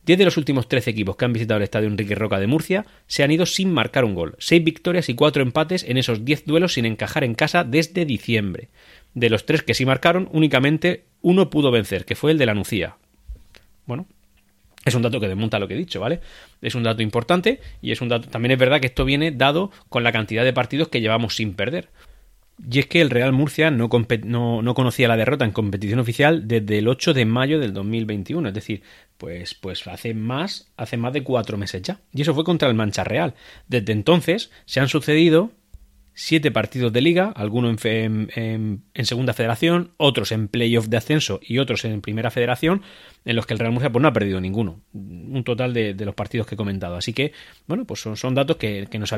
10 0.06 0.18
de 0.18 0.26
los 0.26 0.38
últimos 0.38 0.68
13 0.68 0.90
equipos 0.90 1.16
que 1.16 1.26
han 1.26 1.34
visitado 1.34 1.58
el 1.58 1.64
estadio 1.64 1.88
Enrique 1.88 2.16
Roca 2.16 2.40
de 2.40 2.48
Murcia 2.48 2.86
se 3.08 3.24
han 3.24 3.32
ido 3.32 3.46
sin 3.46 3.72
marcar 3.72 4.06
un 4.06 4.16
gol. 4.16 4.36
6 4.40 4.64
victorias 4.64 5.10
y 5.10 5.14
4 5.14 5.44
empates 5.44 5.84
en 5.84 5.98
esos 5.98 6.26
10 6.26 6.46
duelos 6.46 6.74
sin 6.74 6.86
encajar 6.86 7.24
en 7.24 7.36
casa 7.36 7.64
desde 7.64 8.06
diciembre. 8.06 8.70
De 9.14 9.30
los 9.30 9.46
3 9.46 9.64
que 9.64 9.74
sí 9.74 9.86
marcaron, 9.86 10.30
únicamente 10.32 11.04
uno 11.22 11.50
pudo 11.50 11.72
vencer, 11.72 12.06
que 12.06 12.16
fue 12.16 12.32
el 12.32 12.38
de 12.38 12.46
la 12.46 12.54
Nucía. 12.54 12.98
Bueno, 13.86 14.08
es 14.86 14.96
un 14.96 15.02
dato 15.02 15.20
que 15.20 15.28
desmonta 15.28 15.60
lo 15.60 15.68
que 15.68 15.74
he 15.74 15.78
dicho, 15.78 16.00
¿vale? 16.00 16.22
Es 16.62 16.76
un 16.76 16.84
dato 16.84 17.02
importante 17.02 17.60
y 17.82 17.92
es 17.92 18.02
un 18.02 18.10
dato. 18.10 18.30
También 18.30 18.52
es 18.52 18.60
verdad 18.60 18.80
que 18.80 18.88
esto 18.88 19.06
viene 19.06 19.32
dado 19.32 19.72
con 19.90 20.04
la 20.04 20.12
cantidad 20.12 20.44
de 20.44 20.54
partidos 20.54 20.88
que 20.88 21.02
llevamos 21.02 21.36
sin 21.36 21.54
perder. 21.54 21.90
Y 22.72 22.80
es 22.80 22.88
que 22.88 23.00
el 23.00 23.10
Real 23.10 23.32
Murcia 23.32 23.72
no, 23.72 23.88
no, 23.88 24.74
conocía 24.74 25.08
la 25.08 25.16
derrota 25.16 25.46
en 25.46 25.52
competición 25.52 26.00
oficial 26.00 26.48
desde 26.48 26.80
el 26.80 26.90
8 26.90 27.14
de 27.14 27.26
mayo 27.26 27.58
del 27.60 27.74
2021, 27.74 28.50
es 28.50 28.54
decir, 28.54 28.82
pues, 29.18 29.54
pues 29.54 29.88
hace 29.88 30.14
más, 30.14 30.70
hace 30.76 30.98
más 30.98 31.14
de 31.14 31.24
cuatro 31.24 31.58
meses 31.58 31.82
ya. 31.82 32.02
Y 32.14 32.22
eso 32.22 32.34
fue 32.34 32.44
contra 32.44 32.68
el 32.68 32.76
Mancha 32.76 33.06
Real. 33.06 33.34
Desde 33.68 33.94
entonces 33.94 34.52
se 34.66 34.82
han 34.82 34.90
sucedido 34.90 35.52
siete 36.22 36.52
partidos 36.52 36.92
de 36.92 37.00
liga, 37.00 37.32
algunos 37.34 37.86
en, 37.86 38.30
en, 38.36 39.06
segunda 39.06 39.34
federación, 39.34 39.92
otros 39.96 40.34
en 40.34 40.50
playoff 40.50 40.88
de 40.88 40.98
ascenso 40.98 41.40
y 41.42 41.60
otros 41.60 41.86
en 41.86 42.02
primera 42.02 42.30
federación, 42.30 42.82
en 43.26 43.36
los 43.36 43.46
que 43.46 43.54
el 43.54 43.60
Real 43.60 43.72
Murcia 43.72 43.92
pues, 43.92 44.02
no 44.02 44.08
ha 44.08 44.14
perdido 44.14 44.40
ninguno. 44.40 44.82
Un 44.94 45.44
total 45.44 45.74
de, 45.74 45.94
los 45.94 46.16
partidos 46.16 46.48
que 46.48 46.56
he 46.56 46.58
comentado. 46.58 46.96
Así 46.96 47.14
que, 47.14 47.34
bueno, 47.68 47.86
pues 47.86 48.02
son, 48.02 48.18
son 48.18 48.34
datos 48.34 48.58
que, 48.58 48.88
nos, 48.98 49.14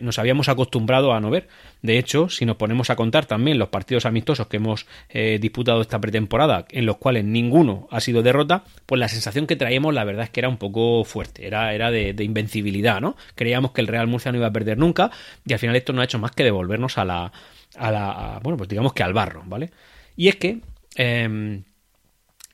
nos, 0.00 0.18
habíamos 0.18 0.48
acostumbrado 0.48 1.12
a 1.12 1.20
no 1.20 1.30
ver. 1.30 1.48
De 1.82 1.98
hecho, 1.98 2.28
si 2.28 2.46
nos 2.46 2.56
ponemos 2.56 2.90
a 2.90 2.96
contar 2.96 3.26
también 3.26 3.58
los 3.58 3.68
partidos 3.68 4.06
amistosos 4.06 4.46
que 4.48 4.56
hemos 4.56 4.86
eh, 5.08 5.38
disputado 5.40 5.80
esta 5.82 6.00
pretemporada, 6.00 6.66
en 6.70 6.86
los 6.86 6.96
cuales 6.96 7.24
ninguno 7.24 7.86
ha 7.90 8.00
sido 8.00 8.22
derrota, 8.22 8.64
pues 8.86 8.98
la 8.98 9.08
sensación 9.08 9.46
que 9.46 9.56
traíamos, 9.56 9.94
la 9.94 10.04
verdad 10.04 10.24
es 10.24 10.30
que 10.30 10.40
era 10.40 10.48
un 10.48 10.56
poco 10.56 11.04
fuerte, 11.04 11.46
era, 11.46 11.74
era 11.74 11.90
de, 11.90 12.14
invencibilidad, 12.24 13.00
¿no? 13.00 13.16
Creíamos 13.34 13.72
que 13.72 13.82
el 13.82 13.86
Real 13.86 14.06
Murcia 14.06 14.32
no 14.32 14.38
iba 14.38 14.46
a 14.46 14.52
perder 14.52 14.78
nunca, 14.78 15.10
y 15.46 15.52
al 15.52 15.58
final 15.58 15.76
esto 15.76 15.92
no 15.92 16.00
ha 16.00 16.04
hecho 16.04 16.18
más 16.18 16.32
que 16.32 16.44
devolvernos 16.44 16.98
a 16.98 17.04
la. 17.04 17.32
A 17.76 17.90
la 17.90 18.40
bueno, 18.42 18.56
pues 18.56 18.68
digamos 18.68 18.92
que 18.92 19.02
al 19.02 19.12
barro, 19.12 19.42
¿vale? 19.46 19.70
Y 20.16 20.28
es 20.28 20.36
que. 20.36 20.60
Em, 20.96 21.64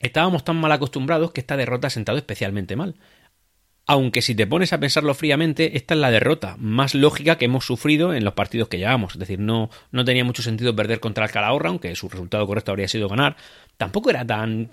Estábamos 0.01 0.43
tan 0.43 0.57
mal 0.57 0.71
acostumbrados 0.71 1.31
que 1.31 1.41
esta 1.41 1.57
derrota 1.57 1.87
ha 1.87 1.91
sentado 1.91 2.17
especialmente 2.17 2.75
mal. 2.75 2.95
Aunque 3.87 4.21
si 4.21 4.35
te 4.35 4.47
pones 4.47 4.73
a 4.73 4.79
pensarlo 4.79 5.13
fríamente, 5.13 5.75
esta 5.75 5.95
es 5.95 5.99
la 5.99 6.11
derrota 6.11 6.55
más 6.59 6.93
lógica 6.95 7.37
que 7.37 7.45
hemos 7.45 7.65
sufrido 7.65 8.13
en 8.13 8.23
los 8.23 8.33
partidos 8.33 8.67
que 8.67 8.77
llevamos. 8.77 9.13
Es 9.13 9.19
decir, 9.19 9.39
no, 9.39 9.69
no 9.91 10.05
tenía 10.05 10.23
mucho 10.23 10.43
sentido 10.43 10.75
perder 10.75 10.99
contra 10.99 11.25
el 11.25 11.31
Calahorra, 11.31 11.69
aunque 11.69 11.93
su 11.95 12.07
resultado 12.07 12.45
correcto 12.47 12.71
habría 12.71 12.87
sido 12.87 13.09
ganar. 13.09 13.35
Tampoco 13.77 14.09
era 14.11 14.25
tan. 14.25 14.69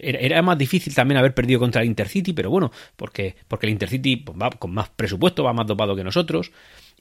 Era, 0.00 0.40
más 0.42 0.56
difícil 0.56 0.94
también 0.94 1.18
haber 1.18 1.34
perdido 1.34 1.60
contra 1.60 1.82
el 1.82 1.88
Intercity, 1.88 2.32
pero 2.32 2.48
bueno, 2.48 2.70
porque, 2.96 3.36
porque 3.48 3.66
el 3.66 3.72
Intercity 3.72 4.16
pues, 4.16 4.38
va 4.40 4.50
con 4.50 4.72
más 4.72 4.88
presupuesto, 4.88 5.42
va 5.42 5.52
más 5.52 5.66
dopado 5.66 5.94
que 5.96 6.04
nosotros. 6.04 6.52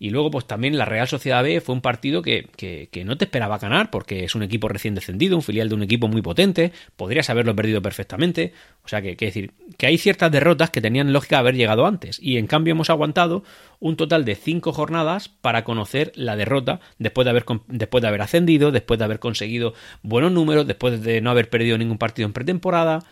Y 0.03 0.09
luego, 0.09 0.31
pues 0.31 0.45
también 0.45 0.77
la 0.77 0.83
Real 0.83 1.07
Sociedad 1.07 1.41
B 1.43 1.61
fue 1.61 1.73
un 1.73 1.79
partido 1.79 2.21
que, 2.21 2.49
que, 2.57 3.05
no 3.05 3.17
te 3.17 3.23
esperaba 3.23 3.57
ganar, 3.57 3.89
porque 3.89 4.25
es 4.25 4.35
un 4.35 4.43
equipo 4.43 4.67
recién 4.67 4.95
descendido, 4.95 5.37
un 5.37 5.43
filial 5.43 5.69
de 5.69 5.75
un 5.75 5.83
equipo 5.83 6.09
muy 6.09 6.21
potente, 6.21 6.73
podrías 6.97 7.29
haberlo 7.29 7.55
perdido 7.55 7.81
perfectamente. 7.81 8.51
O 8.83 8.89
sea, 8.89 9.01
que, 9.01 9.15
que 9.15 9.27
decir, 9.27 9.53
que 9.77 9.85
hay 9.85 9.97
ciertas 9.97 10.29
derrotas 10.29 10.71
que 10.71 10.81
tenían 10.81 11.13
lógica 11.13 11.39
haber 11.39 11.55
llegado 11.55 11.85
antes. 11.85 12.19
Y 12.21 12.35
en 12.35 12.47
cambio 12.47 12.73
hemos 12.73 12.89
aguantado 12.89 13.45
un 13.79 13.95
total 13.95 14.25
de 14.25 14.35
cinco 14.35 14.73
jornadas 14.73 15.29
para 15.29 15.63
conocer 15.63 16.11
la 16.15 16.35
derrota 16.35 16.81
después 16.99 17.23
de 17.23 17.29
haber, 17.29 17.45
después 17.69 18.01
de 18.01 18.07
haber 18.09 18.23
ascendido, 18.23 18.73
después 18.73 18.97
de 18.97 19.05
haber 19.05 19.19
conseguido 19.19 19.73
buenos 20.01 20.33
números, 20.33 20.67
después 20.67 21.01
de 21.01 21.21
no 21.21 21.31
haber 21.31 21.49
perdido 21.49 21.77
ningún 21.77 21.97
partido 21.97 22.25
en 22.25 22.33
pretemporada 22.33 23.05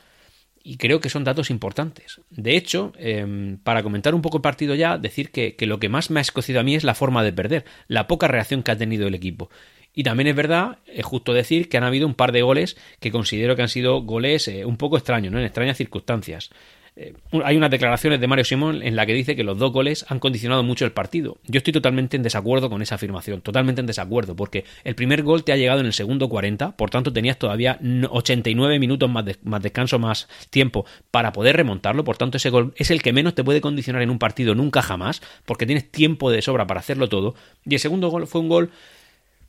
y 0.64 0.78
creo 0.78 1.00
que 1.00 1.10
son 1.10 1.24
datos 1.24 1.50
importantes. 1.50 2.22
De 2.30 2.56
hecho, 2.56 2.94
em, 2.98 3.58
para 3.58 3.84
comentar 3.84 4.16
un 4.16 4.22
poco 4.22 4.38
el 4.38 4.42
partido 4.42 4.76
ya, 4.76 4.98
decir 4.98 5.32
que, 5.32 5.56
lo 5.62 5.80
que 5.80 5.90
más 5.90 6.10
me 6.10 6.20
ha 6.20 6.22
escocido 6.22 6.60
a 6.60 6.64
mí 6.64 6.76
es 6.76 6.84
la 6.84 6.96
forma 6.96 7.24
de 7.24 7.34
perder, 7.34 7.66
la 7.88 8.08
poca 8.08 8.28
reacción 8.28 8.64
que 8.64 8.72
ha 8.72 8.78
tenido 8.78 9.08
el 9.08 9.16
equipo. 9.16 9.50
Y 9.94 10.04
también 10.04 10.28
es 10.28 10.36
verdad, 10.36 10.78
es 10.88 11.06
justo 11.06 11.34
decir 11.34 11.68
que 11.68 11.78
han 11.78 11.84
habido 11.84 12.08
un 12.08 12.14
par 12.14 12.32
de 12.32 12.42
goles 12.42 12.78
que 13.00 13.12
considero 13.12 13.56
que 13.56 13.64
han 13.64 13.70
sido 13.70 14.02
goles 14.02 14.48
eh, 14.48 14.66
un 14.66 14.78
poco 14.78 14.98
extraños, 14.98 15.34
¿no? 15.34 15.40
en 15.40 15.46
extrañas 15.46 15.78
circunstancias. 15.78 16.50
Eh, 16.98 17.14
hay 17.46 17.56
unas 17.56 17.72
declaraciones 17.72 18.20
de 18.20 18.28
Mario 18.28 18.44
Simón 18.44 18.84
en 18.84 18.98
la 18.98 19.06
que 19.06 19.14
dice 19.14 19.36
que 19.36 19.46
los 19.46 19.58
dos 19.58 19.72
goles 19.72 20.06
han 20.10 20.20
condicionado 20.20 20.62
mucho 20.62 20.84
el 20.84 20.92
partido. 20.92 21.38
Yo 21.46 21.60
estoy 21.60 21.72
totalmente 21.72 22.18
en 22.18 22.24
desacuerdo 22.24 22.70
con 22.70 22.82
esa 22.82 22.96
afirmación, 22.96 23.42
totalmente 23.42 23.80
en 23.80 23.88
desacuerdo, 23.88 24.36
porque 24.36 24.66
el 24.84 24.96
primer 24.96 25.24
gol 25.24 25.46
te 25.46 25.54
ha 25.54 25.56
llegado 25.56 25.80
en 25.80 25.86
el 25.86 25.94
segundo 25.94 26.28
40, 26.28 26.76
por 26.76 26.90
tanto 26.90 27.14
tenías 27.14 27.38
todavía 27.38 27.80
89 28.10 28.78
minutos 28.78 29.10
más, 29.10 29.24
más 29.44 29.62
descanso, 29.62 30.00
más 30.00 30.28
tiempo 30.50 30.86
para 31.12 31.32
poder 31.32 31.56
remontarlo, 31.56 32.04
por 32.04 32.18
tanto 32.18 32.38
ese 32.38 32.50
gol 32.50 32.74
es 32.76 32.92
el 32.92 33.02
que 33.02 33.14
menos 33.14 33.36
te 33.36 33.44
puede 33.46 33.62
condicionar 33.62 34.02
en 34.02 34.10
un 34.10 34.20
partido 34.20 34.54
nunca 34.54 34.82
jamás, 34.82 35.22
porque 35.46 35.66
tienes 35.66 35.90
tiempo 35.90 36.30
de 36.30 36.42
sobra 36.42 36.68
para 36.68 36.82
hacerlo 36.82 37.08
todo, 37.08 37.36
y 37.66 37.76
el 37.76 37.80
segundo 37.80 38.10
gol 38.10 38.28
fue 38.28 38.42
un 38.42 38.50
gol 38.50 38.72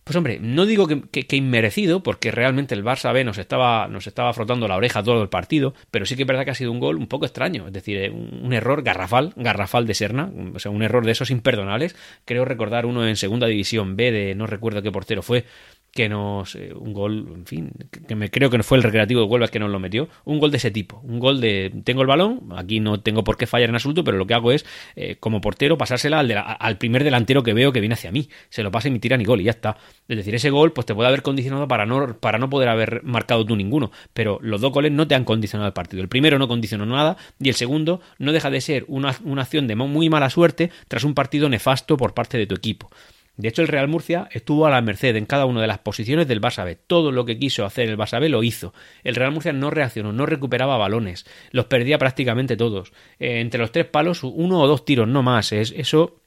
pues 0.05 0.17
hombre, 0.17 0.41
no 0.41 0.67
digo 0.67 0.89
que, 0.89 1.37
inmerecido, 1.37 2.03
porque 2.03 2.33
realmente 2.33 2.75
el 2.75 2.85
Barça 2.85 3.13
B 3.13 3.23
nos 3.23 3.39
estaba, 3.39 3.87
nos 3.87 4.07
estaba 4.09 4.33
frotando 4.33 4.67
la 4.67 4.77
oreja 4.77 5.03
todo 5.03 5.23
el 5.23 5.29
partido, 5.29 5.75
pero 5.93 6.07
sí 6.07 6.17
que 6.17 6.23
es 6.23 6.27
verdad 6.27 6.45
que 6.45 6.51
ha 6.51 6.57
sido 6.57 6.73
un 6.73 6.81
gol 6.81 6.97
un 6.97 7.07
poco 7.07 7.25
extraño, 7.25 7.69
es 7.69 7.73
decir, 7.73 8.11
un, 8.11 8.53
error 8.53 8.83
garrafal, 8.83 9.33
garrafal 9.37 9.87
de 9.87 9.95
Serna, 9.95 10.31
o 10.55 10.59
sea, 10.59 10.73
un 10.73 10.83
error 10.83 11.07
de 11.07 11.13
esos 11.13 11.31
imperdonables. 11.31 11.95
Creo 12.25 12.45
recordar 12.45 12.85
uno 12.85 13.07
en 13.07 13.17
segunda 13.17 13.47
división 13.47 13.95
B 13.95 14.11
de 14.11 14.35
no 14.35 14.47
recuerdo 14.47 14.83
qué 14.83 14.91
portero 14.91 15.23
fue, 15.23 15.45
que 15.93 16.09
nos. 16.09 16.55
Un 16.55 16.93
gol, 16.93 17.29
en 17.35 17.47
fin, 17.47 17.71
que 18.07 18.15
me 18.15 18.31
creo 18.31 18.51
que 18.51 18.57
no 18.57 18.65
fue 18.65 18.79
el 18.79 18.83
recreativo 18.83 19.21
de 19.21 19.27
Huelva 19.27 19.49
que 19.49 19.59
nos 19.59 19.71
lo 19.71 19.79
metió. 19.79 20.09
Un 20.25 20.39
gol 20.39 20.51
de 20.51 20.57
ese 20.57 20.71
tipo. 20.71 21.01
Un 21.05 21.19
gol 21.19 21.41
de. 21.41 21.73
Tengo 21.85 22.01
el 22.01 22.07
balón, 22.07 22.49
aquí 22.57 22.81
no 22.81 23.01
tengo 23.01 23.25
por 23.25 23.37
qué 23.37 23.47
fallar 23.47 23.69
en 23.69 23.75
absoluto, 23.75 24.03
pero 24.03 24.17
lo 24.17 24.27
que 24.27 24.35
hago 24.35 24.53
es, 24.53 24.65
eh, 24.97 25.17
como 25.21 25.41
portero, 25.41 25.77
pasársela 25.77 26.21
al, 26.21 26.33
al, 26.33 26.79
primer 26.79 27.05
delantero 27.05 27.43
que 27.43 27.53
veo 27.53 27.73
que 27.73 27.81
viene 27.81 27.95
hacia 27.95 28.11
mí. 28.11 28.29
Se 28.49 28.63
lo 28.63 28.71
pasa 28.71 28.89
y 28.89 28.91
me 28.91 28.99
tira 28.99 29.17
ni 29.17 29.25
gol 29.25 29.41
y 29.41 29.45
ya 29.45 29.51
está. 29.51 29.77
Es 30.09 30.17
decir, 30.17 30.35
ese 30.35 30.51
gol, 30.51 30.73
pues 30.73 30.87
te 30.87 30.95
puede 30.95 31.09
haber 31.09 31.23
condicionado 31.23 31.69
para 31.69 31.85
no, 31.85 32.19
para 32.19 32.39
no 32.39 32.49
poder 32.49 32.71
haber 32.71 33.03
marcado 33.05 33.45
tú 33.45 33.55
ninguno. 33.55 33.91
Pero 34.15 34.39
los 34.43 34.61
dos 34.61 34.73
goles 34.73 34.93
no 34.93 35.07
te 35.07 35.15
han 35.15 35.25
condicionado 35.25 35.67
el 35.67 35.75
partido. 35.75 36.03
El 36.03 36.09
primero 36.09 36.39
no 36.39 36.49
condicionó 36.49 36.87
nada 36.87 37.17
y 37.39 37.51
el 37.51 37.55
segundo 37.55 38.01
no 38.19 38.33
deja 38.33 38.51
de 38.51 38.61
ser 38.61 38.85
una, 38.89 39.15
una 39.25 39.43
acción 39.43 39.67
de 39.67 39.77
muy 39.89 40.09
mala 40.09 40.31
suerte 40.31 40.71
tras 40.89 41.05
un 41.05 41.15
partido 41.15 41.49
nefasto 41.49 41.97
por 41.97 42.15
parte 42.15 42.39
de 42.39 42.47
tu 42.47 42.55
equipo. 42.55 42.91
De 43.37 43.49
hecho, 43.49 43.63
el 43.63 43.69
Real 43.69 43.89
Murcia 43.89 44.29
estuvo 44.31 44.67
a 44.67 44.71
la 44.71 44.83
merced 44.83 45.17
en 45.17 45.27
cada 45.27 45.47
una 45.47 45.63
de 45.63 45.67
las 45.67 45.79
posiciones 45.79 46.29
del 46.29 46.41
Barça. 46.41 46.79
Todo 46.87 47.13
lo 47.13 47.25
que 47.25 47.39
quiso 47.39 47.65
hacer 47.65 47.89
el 47.89 47.97
Barça 47.97 48.21
lo 48.29 48.43
hizo. 48.43 48.75
El 49.05 49.15
Real 49.15 49.33
Murcia 49.33 49.53
no 49.53 49.71
reaccionó, 49.71 50.13
no 50.13 50.27
recuperaba 50.27 50.77
balones, 50.77 51.27
los 51.51 51.65
perdía 51.67 51.99
prácticamente 51.99 52.57
todos. 52.57 52.93
Eh, 53.19 53.41
entre 53.41 53.61
los 53.61 53.73
tres 53.73 53.87
palos, 53.87 54.23
uno 54.23 54.61
o 54.61 54.69
dos 54.69 54.85
tiros, 54.85 55.09
no 55.09 55.23
más. 55.23 55.53
Es, 55.53 55.73
eso 55.77 56.22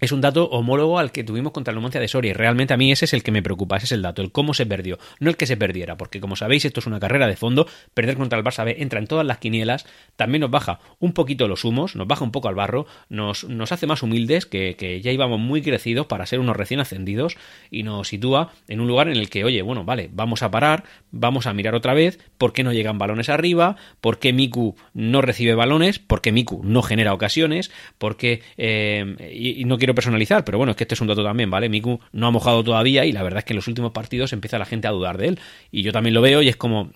es 0.00 0.12
un 0.12 0.20
dato 0.20 0.48
homólogo 0.50 0.98
al 0.98 1.10
que 1.10 1.24
tuvimos 1.24 1.52
contra 1.52 1.72
el 1.72 1.76
Numancia 1.76 2.00
de 2.00 2.08
Soria. 2.08 2.30
Y 2.30 2.34
realmente 2.34 2.74
a 2.74 2.76
mí 2.76 2.92
ese 2.92 3.04
es 3.04 3.12
el 3.14 3.22
que 3.22 3.32
me 3.32 3.42
preocupa, 3.42 3.76
ese 3.76 3.86
es 3.86 3.92
el 3.92 4.02
dato, 4.02 4.22
el 4.22 4.30
cómo 4.30 4.54
se 4.54 4.66
perdió, 4.66 4.98
no 5.18 5.30
el 5.30 5.36
que 5.36 5.46
se 5.46 5.56
perdiera, 5.56 5.96
porque 5.96 6.20
como 6.20 6.36
sabéis, 6.36 6.64
esto 6.64 6.80
es 6.80 6.86
una 6.86 7.00
carrera 7.00 7.26
de 7.26 7.36
fondo. 7.36 7.66
Perder 7.94 8.16
contra 8.16 8.38
el 8.38 8.44
Barça 8.44 8.64
B 8.64 8.76
entra 8.78 9.00
en 9.00 9.06
todas 9.06 9.26
las 9.26 9.38
quinielas, 9.38 9.86
también 10.16 10.40
nos 10.40 10.50
baja 10.50 10.80
un 11.00 11.12
poquito 11.12 11.48
los 11.48 11.64
humos, 11.64 11.96
nos 11.96 12.06
baja 12.06 12.24
un 12.24 12.30
poco 12.30 12.48
al 12.48 12.54
barro, 12.54 12.86
nos, 13.08 13.44
nos 13.44 13.72
hace 13.72 13.86
más 13.86 14.02
humildes, 14.02 14.46
que, 14.46 14.76
que, 14.76 15.00
ya 15.00 15.10
íbamos 15.10 15.40
muy 15.40 15.62
crecidos 15.62 16.06
para 16.06 16.26
ser 16.26 16.40
unos 16.40 16.56
recién 16.56 16.80
ascendidos, 16.80 17.36
y 17.70 17.82
nos 17.82 18.08
sitúa 18.08 18.52
en 18.68 18.80
un 18.80 18.88
lugar 18.88 19.08
en 19.08 19.16
el 19.16 19.28
que, 19.28 19.44
oye, 19.44 19.62
bueno, 19.62 19.84
vale, 19.84 20.08
vamos 20.12 20.42
a 20.42 20.50
parar, 20.50 20.84
vamos 21.10 21.46
a 21.46 21.52
mirar 21.52 21.74
otra 21.74 21.94
vez, 21.94 22.18
¿por 22.38 22.52
qué 22.52 22.62
no 22.62 22.72
llegan 22.72 22.98
balones 22.98 23.28
arriba? 23.28 23.76
¿Por 24.00 24.18
qué 24.18 24.32
Miku 24.32 24.76
no 24.94 25.22
recibe 25.22 25.54
balones? 25.54 25.98
¿Por 25.98 26.20
qué 26.20 26.32
Miku 26.32 26.62
no 26.64 26.82
genera 26.82 27.14
ocasiones? 27.14 27.70
¿Por 27.98 28.16
qué.? 28.16 28.42
Eh, 28.56 29.16
y, 29.32 29.60
y 29.60 29.64
no 29.64 29.78
quiero 29.78 29.87
personalizar, 29.94 30.44
pero 30.44 30.58
bueno, 30.58 30.70
es 30.70 30.76
que 30.76 30.84
este 30.84 30.94
es 30.94 31.00
un 31.00 31.08
dato 31.08 31.22
también, 31.22 31.50
¿vale? 31.50 31.68
Miku 31.68 32.00
no 32.12 32.26
ha 32.26 32.30
mojado 32.30 32.62
todavía 32.64 33.04
y 33.04 33.12
la 33.12 33.22
verdad 33.22 33.38
es 33.38 33.44
que 33.44 33.52
en 33.52 33.56
los 33.56 33.68
últimos 33.68 33.92
partidos 33.92 34.32
empieza 34.32 34.58
la 34.58 34.64
gente 34.64 34.88
a 34.88 34.90
dudar 34.90 35.18
de 35.18 35.28
él. 35.28 35.40
Y 35.70 35.82
yo 35.82 35.92
también 35.92 36.14
lo 36.14 36.20
veo 36.20 36.42
y 36.42 36.48
es 36.48 36.56
como, 36.56 36.90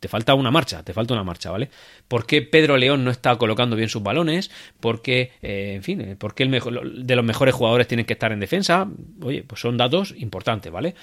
te 0.00 0.08
falta 0.08 0.34
una 0.34 0.50
marcha, 0.50 0.82
te 0.82 0.92
falta 0.92 1.14
una 1.14 1.24
marcha, 1.24 1.50
¿vale? 1.50 1.70
¿Por 2.08 2.26
qué 2.26 2.42
Pedro 2.42 2.76
León 2.76 3.04
no 3.04 3.10
está 3.10 3.36
colocando 3.36 3.76
bien 3.76 3.88
sus 3.88 4.02
balones? 4.02 4.50
¿Por 4.80 5.02
qué, 5.02 5.32
eh, 5.42 5.74
en 5.76 5.82
fin, 5.82 6.00
eh, 6.00 6.16
por 6.16 6.34
qué 6.34 6.42
el 6.42 6.48
mejor, 6.48 6.92
de 6.92 7.16
los 7.16 7.24
mejores 7.24 7.54
jugadores 7.54 7.86
tienen 7.88 8.06
que 8.06 8.14
estar 8.14 8.32
en 8.32 8.40
defensa? 8.40 8.88
Oye, 9.22 9.42
pues 9.42 9.60
son 9.60 9.76
datos 9.76 10.14
importantes, 10.16 10.70
¿vale? 10.72 10.94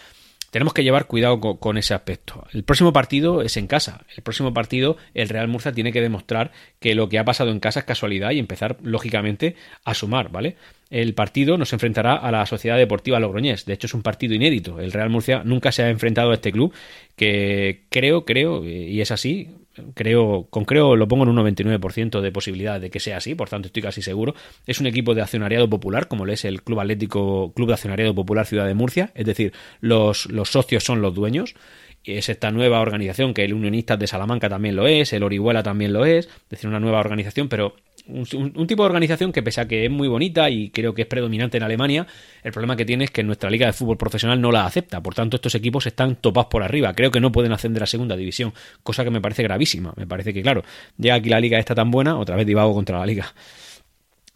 tenemos 0.53 0.75
que 0.75 0.83
llevar 0.83 1.07
cuidado 1.07 1.39
con, 1.39 1.79
ese 1.79 1.95
aspecto. 1.95 2.45
El 2.53 2.63
próximo 2.63 2.93
partido 2.93 3.41
es 3.41 3.57
en 3.57 3.65
casa. 3.65 4.05
El 4.15 4.21
próximo 4.21 4.53
partido 4.53 4.97
el 5.15 5.27
Real 5.27 5.47
Murcia 5.47 5.71
tiene 5.71 5.91
que 5.91 5.99
demostrar 5.99 6.51
que 6.79 6.93
lo 6.93 7.09
que 7.09 7.17
ha 7.17 7.25
pasado 7.25 7.49
en 7.49 7.59
casa 7.59 7.79
es 7.79 7.87
casualidad 7.87 8.29
y 8.29 8.37
empezar, 8.37 8.77
lógicamente, 8.83 9.55
a 9.83 9.95
sumar, 9.95 10.29
¿vale? 10.29 10.55
El 10.93 11.15
partido 11.15 11.57
nos 11.57 11.73
enfrentará 11.73 12.17
a 12.17 12.31
la 12.31 12.45
Sociedad 12.45 12.77
Deportiva 12.77 13.19
Logroñés. 13.19 13.65
De 13.65 13.73
hecho, 13.73 13.87
es 13.87 13.95
un 13.95 14.03
partido 14.03 14.35
inédito. 14.35 14.79
El 14.79 14.91
Real 14.91 15.09
Murcia 15.09 15.41
nunca 15.43 15.71
se 15.71 15.81
ha 15.81 15.89
enfrentado 15.89 16.29
a 16.29 16.35
este 16.35 16.51
club 16.51 16.71
que 17.15 17.85
creo, 17.89 18.25
creo, 18.25 18.63
y 18.63 19.01
es 19.01 19.09
así, 19.09 19.49
creo, 19.95 20.45
con 20.51 20.65
creo 20.65 20.95
lo 20.95 21.07
pongo 21.07 21.23
en 21.23 21.29
un 21.29 21.37
99% 21.37 22.21
de 22.21 22.31
posibilidad 22.31 22.79
de 22.79 22.91
que 22.91 22.99
sea 22.99 23.17
así, 23.17 23.33
por 23.33 23.49
tanto 23.49 23.69
estoy 23.69 23.81
casi 23.81 24.03
seguro. 24.03 24.35
Es 24.67 24.79
un 24.79 24.85
equipo 24.85 25.15
de 25.15 25.23
accionariado 25.23 25.67
popular, 25.67 26.07
como 26.07 26.27
lo 26.27 26.31
es 26.31 26.45
el 26.45 26.61
Club 26.61 26.81
Atlético 26.81 27.53
Club 27.55 27.69
de 27.69 27.73
Accionariado 27.73 28.13
Popular 28.13 28.45
Ciudad 28.45 28.67
de 28.67 28.75
Murcia, 28.75 29.09
es 29.15 29.25
decir, 29.25 29.51
los, 29.81 30.27
los 30.27 30.49
socios 30.49 30.83
son 30.83 31.01
los 31.01 31.15
dueños. 31.15 31.55
Es 32.03 32.29
esta 32.29 32.51
nueva 32.51 32.81
organización 32.81 33.33
que 33.33 33.45
el 33.45 33.53
Unionistas 33.55 33.97
de 33.97 34.05
Salamanca 34.05 34.47
también 34.47 34.75
lo 34.75 34.85
es, 34.85 35.11
el 35.13 35.23
Orihuela 35.23 35.63
también 35.63 35.91
lo 35.91 36.05
es, 36.05 36.27
es 36.27 36.49
decir, 36.49 36.69
una 36.69 36.79
nueva 36.79 36.99
organización, 36.99 37.49
pero 37.49 37.77
un, 38.07 38.67
tipo 38.67 38.83
de 38.83 38.87
organización 38.87 39.31
que 39.31 39.41
pese 39.41 39.61
a 39.61 39.67
que 39.67 39.85
es 39.85 39.91
muy 39.91 40.07
bonita 40.07 40.49
y 40.49 40.69
creo 40.69 40.93
que 40.93 41.03
es 41.03 41.07
predominante 41.07 41.57
en 41.57 41.63
Alemania, 41.63 42.05
el 42.43 42.51
problema 42.51 42.75
que 42.75 42.85
tiene 42.85 43.05
es 43.05 43.11
que 43.11 43.23
nuestra 43.23 43.49
liga 43.49 43.65
de 43.65 43.73
fútbol 43.73 43.97
profesional 43.97 44.41
no 44.41 44.51
la 44.51 44.65
acepta. 44.65 45.01
Por 45.01 45.15
tanto, 45.15 45.37
estos 45.37 45.55
equipos 45.55 45.85
están 45.85 46.17
topados 46.17 46.47
por 46.47 46.63
arriba. 46.63 46.93
Creo 46.93 47.11
que 47.11 47.19
no 47.19 47.31
pueden 47.31 47.53
ascender 47.53 47.83
a 47.83 47.85
segunda 47.85 48.15
división, 48.15 48.53
cosa 48.83 49.03
que 49.03 49.09
me 49.09 49.21
parece 49.21 49.43
gravísima. 49.43 49.93
Me 49.95 50.07
parece 50.07 50.33
que, 50.33 50.41
claro, 50.41 50.63
ya 50.97 51.15
aquí 51.15 51.29
la 51.29 51.39
liga 51.39 51.59
está 51.59 51.75
tan 51.75 51.91
buena, 51.91 52.17
otra 52.17 52.35
vez 52.35 52.45
divago 52.45 52.73
contra 52.73 52.99
la 52.99 53.05
liga. 53.05 53.33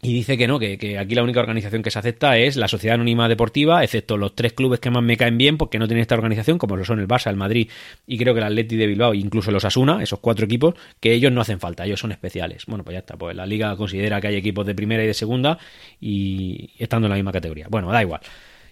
Y 0.08 0.14
dice 0.14 0.38
que 0.38 0.48
no, 0.48 0.58
que, 0.58 0.98
aquí 0.98 1.16
la 1.16 1.24
única 1.24 1.42
organización 1.42 1.84
que 1.84 1.92
se 1.92 2.00
acepta 2.00 2.38
es 2.38 2.56
la 2.56 2.70
Sociedad 2.70 2.96
Anónima 2.96 3.28
Deportiva, 3.28 3.84
excepto 3.84 4.16
los 4.16 4.36
tres 4.36 4.54
clubes 4.54 4.80
que 4.80 4.90
más 4.90 5.04
me 5.04 5.18
caen 5.18 5.38
bien 5.38 5.58
porque 5.58 5.80
no 5.80 5.88
tienen 5.88 6.02
esta 6.02 6.16
organización, 6.16 6.58
como 6.58 6.78
lo 6.78 6.86
son 6.86 7.00
el 7.00 7.08
Barça, 7.10 7.30
el 7.30 7.36
Madrid 7.36 7.70
y 8.06 8.18
creo 8.18 8.34
que 8.34 8.40
el 8.40 8.46
Atleti 8.46 8.78
de 8.78 8.88
Bilbao, 8.88 9.14
incluso 9.14 9.52
los 9.52 9.66
Asuna, 9.66 10.02
esos 10.02 10.20
cuatro 10.20 10.46
equipos, 10.46 10.76
que 11.02 11.14
ellos 11.14 11.32
no 11.34 11.42
hacen 11.42 11.60
falta, 11.60 11.86
ellos 11.86 12.00
son 12.00 12.14
especiales. 12.14 12.66
Bueno, 12.68 12.86
pues 12.86 12.94
ya 12.94 13.00
está, 13.00 13.18
pues 13.18 13.36
la 13.36 13.46
liga 13.46 13.76
considera 13.76 14.22
que 14.22 14.28
hay 14.28 14.36
equipos 14.36 14.66
de 14.66 14.74
primera 14.74 15.04
y 15.04 15.08
de 15.08 15.14
segunda 15.14 15.58
y 16.00 16.72
estando 16.80 17.08
en 17.08 17.10
la 17.10 17.16
misma 17.16 17.34
categoría. 17.34 17.68
Bueno, 17.70 17.92
da 17.92 18.02
igual. 18.02 18.22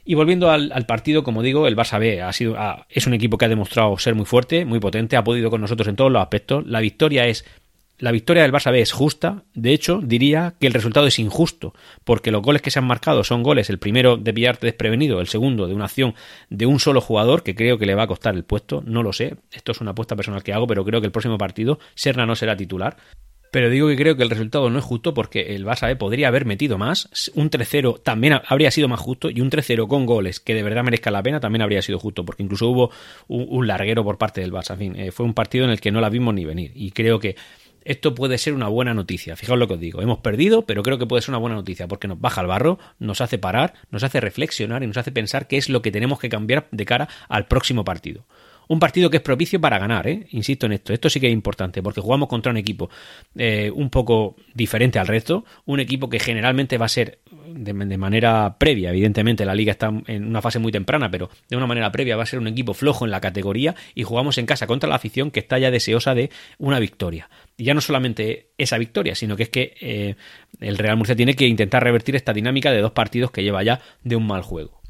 Y 0.08 0.14
volviendo 0.14 0.52
al, 0.52 0.86
partido, 0.86 1.24
como 1.24 1.42
digo, 1.42 1.68
el 1.68 1.76
Barça 1.76 2.00
B 2.00 2.22
ha 2.22 2.32
sido, 2.32 2.56
es 2.90 3.08
un 3.08 3.16
equipo 3.16 3.40
que 3.40 3.46
ha 3.46 3.50
demostrado 3.50 3.98
ser 3.98 4.14
muy 4.14 4.26
fuerte, 4.26 4.64
muy 4.64 4.80
potente, 4.80 5.18
ha 5.18 5.24
podido 5.24 5.50
con 5.50 5.60
nosotros 5.62 5.90
en 5.90 5.96
todos 5.96 6.12
los 6.12 6.22
aspectos. 6.22 6.64
La 6.68 6.80
victoria 6.80 7.26
es 7.26 7.44
la 7.98 8.12
victoria 8.12 8.44
del 8.44 8.52
Barça 8.52 8.72
B 8.72 8.82
es 8.82 8.92
justa, 8.92 9.44
de 9.54 9.74
hecho 9.74 10.02
diría 10.04 10.56
que 10.60 10.68
el 10.68 10.74
resultado 10.74 11.08
es 11.08 11.18
injusto, 11.18 11.74
porque 12.04 12.32
los 12.32 12.42
goles 12.42 12.62
que 12.62 12.72
se 12.72 12.80
han 12.80 12.86
marcado 12.86 13.24
son 13.24 13.42
goles, 13.42 13.70
el 13.70 13.80
primero 13.80 14.18
de 14.18 14.34
pillarte 14.34 14.68
desprevenido, 14.68 15.22
el 15.22 15.28
segundo 15.28 15.68
de 15.68 15.74
una 15.74 15.86
acción 15.86 16.14
de 16.50 16.66
un 16.66 16.80
solo 16.80 17.00
jugador, 17.00 17.44
que 17.44 17.56
creo 17.56 17.78
que 17.78 17.86
le 17.86 17.96
va 17.96 18.04
a 18.04 18.08
costar 18.08 18.36
el 18.36 18.44
puesto, 18.44 18.84
no 18.86 19.02
lo 19.02 19.14
sé, 19.14 19.38
esto 19.52 19.72
es 19.72 19.82
una 19.82 19.92
apuesta 19.92 20.16
personal 20.16 20.44
que 20.44 20.54
hago, 20.54 20.68
pero 20.68 20.84
creo 20.84 21.00
que 21.00 21.08
el 21.08 21.14
próximo 21.14 21.38
partido 21.38 21.80
Serna 21.96 22.26
no 22.26 22.36
será 22.36 22.58
titular. 22.58 22.98
Pero 23.56 23.70
digo 23.70 23.88
que 23.88 23.96
creo 23.96 24.18
que 24.18 24.24
el 24.24 24.30
resultado 24.30 24.70
no 24.70 24.80
es 24.80 24.84
justo 24.84 25.14
porque 25.14 25.56
el 25.56 25.66
Barça 25.66 25.88
B 25.88 25.96
podría 25.96 26.28
haber 26.28 26.44
metido 26.44 26.78
más. 26.78 27.32
Un 27.36 27.50
3-0 27.50 28.04
también 28.04 28.42
habría 28.46 28.70
sido 28.70 28.90
más 28.90 29.00
justo 29.00 29.30
y 29.30 29.40
un 29.40 29.50
3-0 29.50 29.88
con 29.88 30.06
goles 30.06 30.42
que 30.42 30.54
de 30.54 30.62
verdad 30.62 30.84
merezca 30.84 31.10
la 31.10 31.24
pena 31.24 31.40
también 31.40 31.62
habría 31.62 31.82
sido 31.82 31.98
justo 31.98 32.26
porque 32.26 32.44
incluso 32.44 32.68
hubo 32.68 32.92
un, 33.30 33.66
larguero 33.66 34.04
por 34.04 34.18
parte 34.18 34.42
del 34.42 34.52
Barça. 34.52 34.72
En 34.72 34.80
fin, 34.80 34.96
eh, 34.98 35.12
fue 35.14 35.26
un 35.26 35.34
partido 35.34 35.64
en 35.64 35.72
el 35.72 35.80
que 35.80 35.90
no 35.90 36.02
la 36.02 36.10
vimos 36.10 36.34
ni 36.34 36.44
venir 36.44 36.74
y 36.76 36.92
creo 36.92 37.18
que 37.18 37.38
esto 37.86 38.16
puede 38.16 38.38
ser 38.38 38.54
una 38.54 38.68
buena 38.68 38.94
noticia. 38.94 39.36
Fijaos 39.36 39.60
lo 39.60 39.68
que 39.68 39.76
os 39.76 39.80
digo. 39.80 40.02
Hemos 40.02 40.20
perdido, 40.20 40.66
pero 40.66 40.84
creo 40.84 40.98
que 40.98 41.06
puede 41.06 41.22
ser 41.22 41.32
una 41.32 41.38
buena 41.38 41.56
noticia 41.56 41.88
porque 41.88 42.08
nos 42.08 42.20
baja 42.20 42.42
el 42.42 42.48
barro, 42.48 42.80
nos 43.00 43.22
hace 43.22 43.38
parar, 43.38 43.76
nos 43.92 44.04
hace 44.04 44.20
reflexionar 44.20 44.84
y 44.84 44.88
nos 44.88 44.98
hace 44.98 45.12
pensar 45.12 45.48
qué 45.48 45.58
es 45.58 45.70
lo 45.70 45.82
que 45.82 45.92
tenemos 45.92 46.20
que 46.20 46.28
cambiar 46.28 46.68
de 46.72 46.86
cara 46.86 47.08
al 47.30 47.48
próximo 47.48 47.86
partido. 47.86 48.26
Un 48.68 48.80
partido 48.80 49.10
que 49.10 49.18
es 49.18 49.24
propicio 49.24 49.60
para 49.62 49.80
ganar, 49.80 50.08
¿eh? 50.08 50.28
insisto 50.32 50.66
en 50.66 50.74
esto. 50.74 50.94
Esto 50.94 51.10
sí 51.10 51.20
que 51.20 51.28
es 51.28 51.34
importante 51.34 51.82
porque 51.84 52.02
jugamos 52.02 52.28
contra 52.28 52.52
un 52.52 52.58
equipo 52.58 52.90
eh, 53.36 53.72
un 53.74 53.90
poco 53.90 54.36
diferente 54.54 55.00
al 55.00 55.08
resto, 55.08 55.46
un 55.66 55.80
equipo 55.80 56.10
que 56.10 56.20
generalmente 56.20 56.78
va 56.78 56.86
a 56.86 56.90
ser 56.90 57.20
de, 57.48 57.98
manera 57.98 58.58
previa, 58.58 58.90
evidentemente 58.90 59.46
la 59.46 59.56
liga 59.56 59.72
está 59.72 59.92
en 60.08 60.26
una 60.26 60.42
fase 60.42 60.60
muy 60.60 60.72
temprana, 60.72 61.10
pero 61.10 61.30
de 61.50 61.56
una 61.56 61.68
manera 61.68 61.92
previa 61.92 62.18
va 62.18 62.24
a 62.24 62.26
ser 62.26 62.40
un 62.40 62.48
equipo 62.48 62.74
flojo 62.74 63.06
en 63.06 63.12
la 63.12 63.22
categoría 63.22 63.76
y 63.94 64.04
jugamos 64.04 64.38
en 64.38 64.46
casa 64.46 64.68
contra 64.68 64.90
la 64.90 64.96
afición 64.96 65.32
que 65.32 65.40
está 65.40 65.58
ya 65.58 65.72
deseosa 65.72 66.16
de 66.16 66.30
una 66.58 66.80
victoria. 66.80 67.30
Y 67.58 67.66
ya 67.66 67.74
no 67.74 67.82
solamente 67.82 68.50
esa 68.58 68.78
victoria, 68.78 69.16
sino 69.16 69.36
que 69.36 69.44
es 69.44 69.50
que 69.50 69.76
eh, 69.80 70.16
el 70.60 70.78
Real 70.78 70.98
Murcia 70.98 71.16
tiene 71.16 71.36
que 71.36 71.48
intentar 71.48 71.84
revertir 71.84 72.16
esta 72.16 72.34
dinámica 72.34 72.72
de 72.72 72.82
dos 72.82 72.92
partidos 72.92 73.32
que 73.32 73.44
lleva 73.44 73.64
ya 73.64 73.82
de 74.04 74.16
un 74.16 74.28
mal 74.28 74.42
juego. 74.42 74.82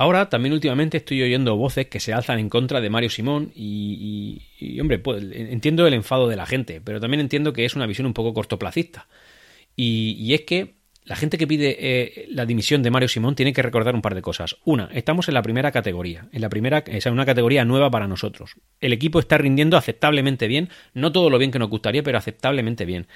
Ahora 0.00 0.30
también 0.30 0.54
últimamente 0.54 0.96
estoy 0.96 1.22
oyendo 1.22 1.56
voces 1.56 1.88
que 1.88 2.00
se 2.00 2.14
alzan 2.14 2.38
en 2.38 2.48
contra 2.48 2.80
de 2.80 2.88
Mario 2.88 3.10
Simón 3.10 3.52
y, 3.54 4.40
hombre, 4.80 4.98
pues, 4.98 5.22
entiendo 5.30 5.86
el 5.86 5.92
enfado 5.92 6.26
de 6.26 6.36
la 6.36 6.46
gente, 6.46 6.80
pero 6.82 7.00
también 7.00 7.20
entiendo 7.20 7.52
que 7.52 7.66
es 7.66 7.76
una 7.76 7.84
visión 7.84 8.06
un 8.06 8.14
poco 8.14 8.32
cortoplacista. 8.32 9.08
Y, 9.76 10.32
es 10.32 10.40
que 10.46 10.76
la 11.04 11.16
gente 11.16 11.36
que 11.36 11.46
pide 11.46 11.76
eh, 11.78 12.28
la 12.30 12.46
dimisión 12.46 12.82
de 12.82 12.90
Mario 12.90 13.10
Simón 13.10 13.34
tiene 13.34 13.52
que 13.52 13.60
recordar 13.60 13.94
un 13.94 14.00
par 14.00 14.14
de 14.14 14.22
cosas. 14.22 14.56
Una, 14.64 14.88
estamos 14.94 15.28
en 15.28 15.34
la 15.34 15.42
primera 15.42 15.70
categoría, 15.70 16.28
en 16.32 16.40
la 16.40 16.48
primera, 16.48 16.78
es 16.86 17.04
una 17.04 17.26
categoría 17.26 17.66
nueva 17.66 17.90
para 17.90 18.08
nosotros. 18.08 18.54
El 18.80 18.94
equipo 18.94 19.20
está 19.20 19.36
rindiendo 19.36 19.76
aceptablemente 19.76 20.46
bien, 20.46 20.70
no 20.94 21.12
todo 21.12 21.28
lo 21.28 21.36
bien 21.36 21.50
que 21.50 21.58
nos 21.58 21.68
gustaría, 21.68 22.02
pero 22.02 22.16
aceptablemente 22.16 22.86
bien. 22.86 23.06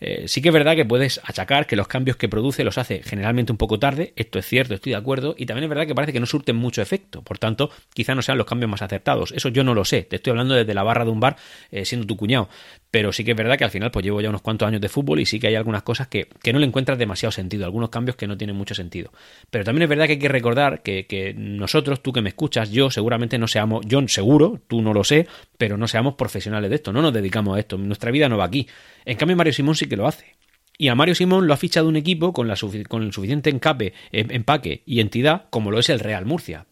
Eh, 0.00 0.28
sí 0.28 0.40
que 0.40 0.48
es 0.48 0.54
verdad 0.54 0.76
que 0.76 0.84
puedes 0.84 1.20
achacar 1.24 1.66
que 1.66 1.76
los 1.76 1.88
cambios 1.88 2.16
que 2.16 2.28
produce 2.28 2.64
los 2.64 2.78
hace 2.78 3.02
generalmente 3.02 3.52
un 3.52 3.58
poco 3.58 3.78
tarde, 3.78 4.12
esto 4.16 4.38
es 4.38 4.46
cierto, 4.46 4.74
estoy 4.74 4.92
de 4.92 4.98
acuerdo, 4.98 5.34
y 5.36 5.46
también 5.46 5.64
es 5.64 5.68
verdad 5.68 5.86
que 5.86 5.94
parece 5.94 6.12
que 6.12 6.20
no 6.20 6.26
surten 6.26 6.56
mucho 6.56 6.82
efecto, 6.82 7.22
por 7.22 7.38
tanto, 7.38 7.70
quizá 7.92 8.14
no 8.14 8.22
sean 8.22 8.38
los 8.38 8.46
cambios 8.46 8.70
más 8.70 8.82
acertados. 8.82 9.32
Eso 9.32 9.48
yo 9.48 9.64
no 9.64 9.74
lo 9.74 9.84
sé, 9.84 10.02
te 10.02 10.16
estoy 10.16 10.30
hablando 10.32 10.54
desde 10.54 10.74
la 10.74 10.82
barra 10.82 11.04
de 11.04 11.10
un 11.10 11.20
bar 11.20 11.36
eh, 11.70 11.84
siendo 11.84 12.06
tu 12.06 12.16
cuñado, 12.16 12.48
pero 12.90 13.12
sí 13.12 13.24
que 13.24 13.32
es 13.32 13.36
verdad 13.36 13.58
que 13.58 13.64
al 13.64 13.70
final 13.70 13.90
pues 13.90 14.04
llevo 14.04 14.20
ya 14.20 14.28
unos 14.28 14.42
cuantos 14.42 14.66
años 14.66 14.80
de 14.80 14.88
fútbol 14.88 15.20
y 15.20 15.26
sí 15.26 15.38
que 15.38 15.48
hay 15.48 15.54
algunas 15.56 15.82
cosas 15.82 16.08
que, 16.08 16.28
no 16.52 16.58
le 16.58 16.66
encuentras 16.66 16.98
demasiado 16.98 17.32
sentido, 17.32 17.64
algunos 17.64 17.90
cambios 17.90 18.16
que 18.16 18.26
no 18.26 18.36
tienen 18.36 18.56
mucho 18.56 18.74
sentido. 18.74 19.12
Pero 19.50 19.64
también 19.64 19.82
es 19.82 19.88
verdad 19.88 20.06
que 20.06 20.12
hay 20.12 20.18
que 20.18 20.28
recordar 20.28 20.82
que, 20.82 21.06
que 21.06 21.34
nosotros, 21.34 22.02
tú 22.02 22.12
que 22.12 22.22
me 22.22 22.30
escuchas, 22.30 22.70
yo 22.70 22.90
seguramente 22.90 23.38
no 23.38 23.46
seamos, 23.46 23.84
yo 23.86 24.06
seguro, 24.08 24.60
tú 24.66 24.80
no 24.80 24.94
lo 24.94 25.04
sé, 25.04 25.26
pero 25.58 25.76
no 25.76 25.88
seamos 25.88 26.14
profesionales 26.14 26.70
de 26.70 26.76
esto, 26.76 26.92
no 26.92 27.02
nos 27.02 27.12
dedicamos 27.12 27.56
a 27.56 27.60
esto, 27.60 27.76
nuestra 27.76 28.10
vida 28.10 28.28
no 28.28 28.38
va 28.38 28.44
aquí. 28.44 28.66
En 29.04 29.16
cambio 29.16 29.36
Mario 29.36 29.52
Simón 29.52 29.74
sí 29.74 29.87
que 29.88 29.96
lo 29.96 30.06
hace. 30.06 30.36
Y 30.76 30.88
a 30.88 30.94
Mario 30.94 31.14
Simón 31.14 31.46
lo 31.46 31.54
ha 31.54 31.56
fichado 31.56 31.88
un 31.88 31.96
equipo 31.96 32.32
con, 32.32 32.46
la, 32.46 32.54
con 32.88 33.02
el 33.02 33.12
suficiente 33.12 33.50
encape, 33.50 33.94
em, 34.12 34.30
empaque 34.30 34.82
y 34.86 35.00
entidad 35.00 35.46
como 35.50 35.70
lo 35.70 35.78
es 35.80 35.88
el 35.88 36.00
Real 36.00 36.24
Murcia 36.24 36.66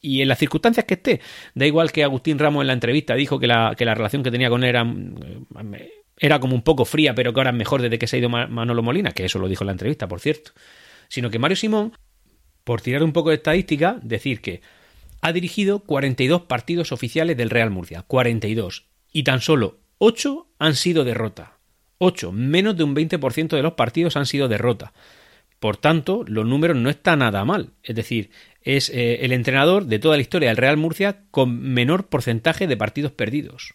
y 0.00 0.22
en 0.22 0.28
las 0.28 0.38
circunstancias 0.38 0.86
que 0.86 0.94
esté. 0.94 1.20
Da 1.54 1.66
igual 1.66 1.92
que 1.92 2.04
Agustín 2.04 2.38
Ramos 2.38 2.62
en 2.62 2.68
la 2.68 2.72
entrevista 2.72 3.14
dijo 3.14 3.38
que 3.38 3.46
la, 3.46 3.74
relación 3.74 4.22
que 4.22 4.30
tenía 4.30 4.48
con 4.48 4.64
él 4.64 4.70
era, 4.70 4.82
eh, 4.82 5.92
era 6.18 6.40
como 6.40 6.54
un 6.54 6.62
poco 6.62 6.84
fría, 6.84 7.14
pero 7.14 7.32
que 7.32 7.40
ahora 7.40 7.50
es 7.50 7.56
mejor 7.56 7.82
desde 7.82 7.98
que 7.98 8.06
se 8.06 8.16
ha 8.16 8.18
ido 8.18 8.28
Manolo 8.28 8.82
Molina, 8.82 9.12
que 9.12 9.24
eso 9.24 9.38
lo 9.38 9.48
dijo 9.48 9.64
en 9.64 9.66
la 9.66 9.72
entrevista, 9.72 10.08
por 10.08 10.20
cierto. 10.20 10.52
Sino 11.08 11.30
que 11.30 11.38
Mario 11.38 11.56
Simón, 11.56 11.92
por 12.64 12.80
tirar 12.80 13.02
un 13.02 13.12
poco 13.12 13.30
de 13.30 13.36
estadística, 13.36 13.98
decir 14.02 14.40
que 14.40 14.62
ha 15.20 15.32
dirigido 15.32 15.80
42 15.80 16.42
partidos 16.42 16.92
oficiales 16.92 17.36
del 17.36 17.50
Real 17.50 17.70
Murcia, 17.70 18.02
42, 18.02 18.86
y 19.12 19.24
tan 19.24 19.40
solo 19.40 19.80
8 19.98 20.46
han 20.58 20.76
sido 20.76 21.04
derrota. 21.04 21.58
8, 22.02 22.32
menos 22.32 22.76
de 22.78 22.84
un 22.84 22.96
20% 22.96 23.48
de 23.48 23.62
los 23.62 23.74
partidos 23.74 24.16
han 24.16 24.24
sido 24.24 24.48
derrota. 24.48 24.94
Por 25.58 25.76
tanto, 25.76 26.24
los 26.26 26.46
números 26.46 26.78
no 26.78 26.88
están 26.88 27.18
nada 27.18 27.44
mal. 27.44 27.74
Es 27.82 27.94
decir, 27.94 28.30
es 28.62 28.88
eh, 28.88 29.18
el 29.22 29.32
entrenador 29.32 29.84
de 29.84 29.98
toda 29.98 30.16
la 30.16 30.22
historia 30.22 30.48
del 30.48 30.56
Real 30.56 30.78
Murcia 30.78 31.24
con 31.30 31.60
menor 31.60 32.08
porcentaje 32.08 32.66
de 32.66 32.78
partidos 32.78 33.12
perdidos. 33.12 33.74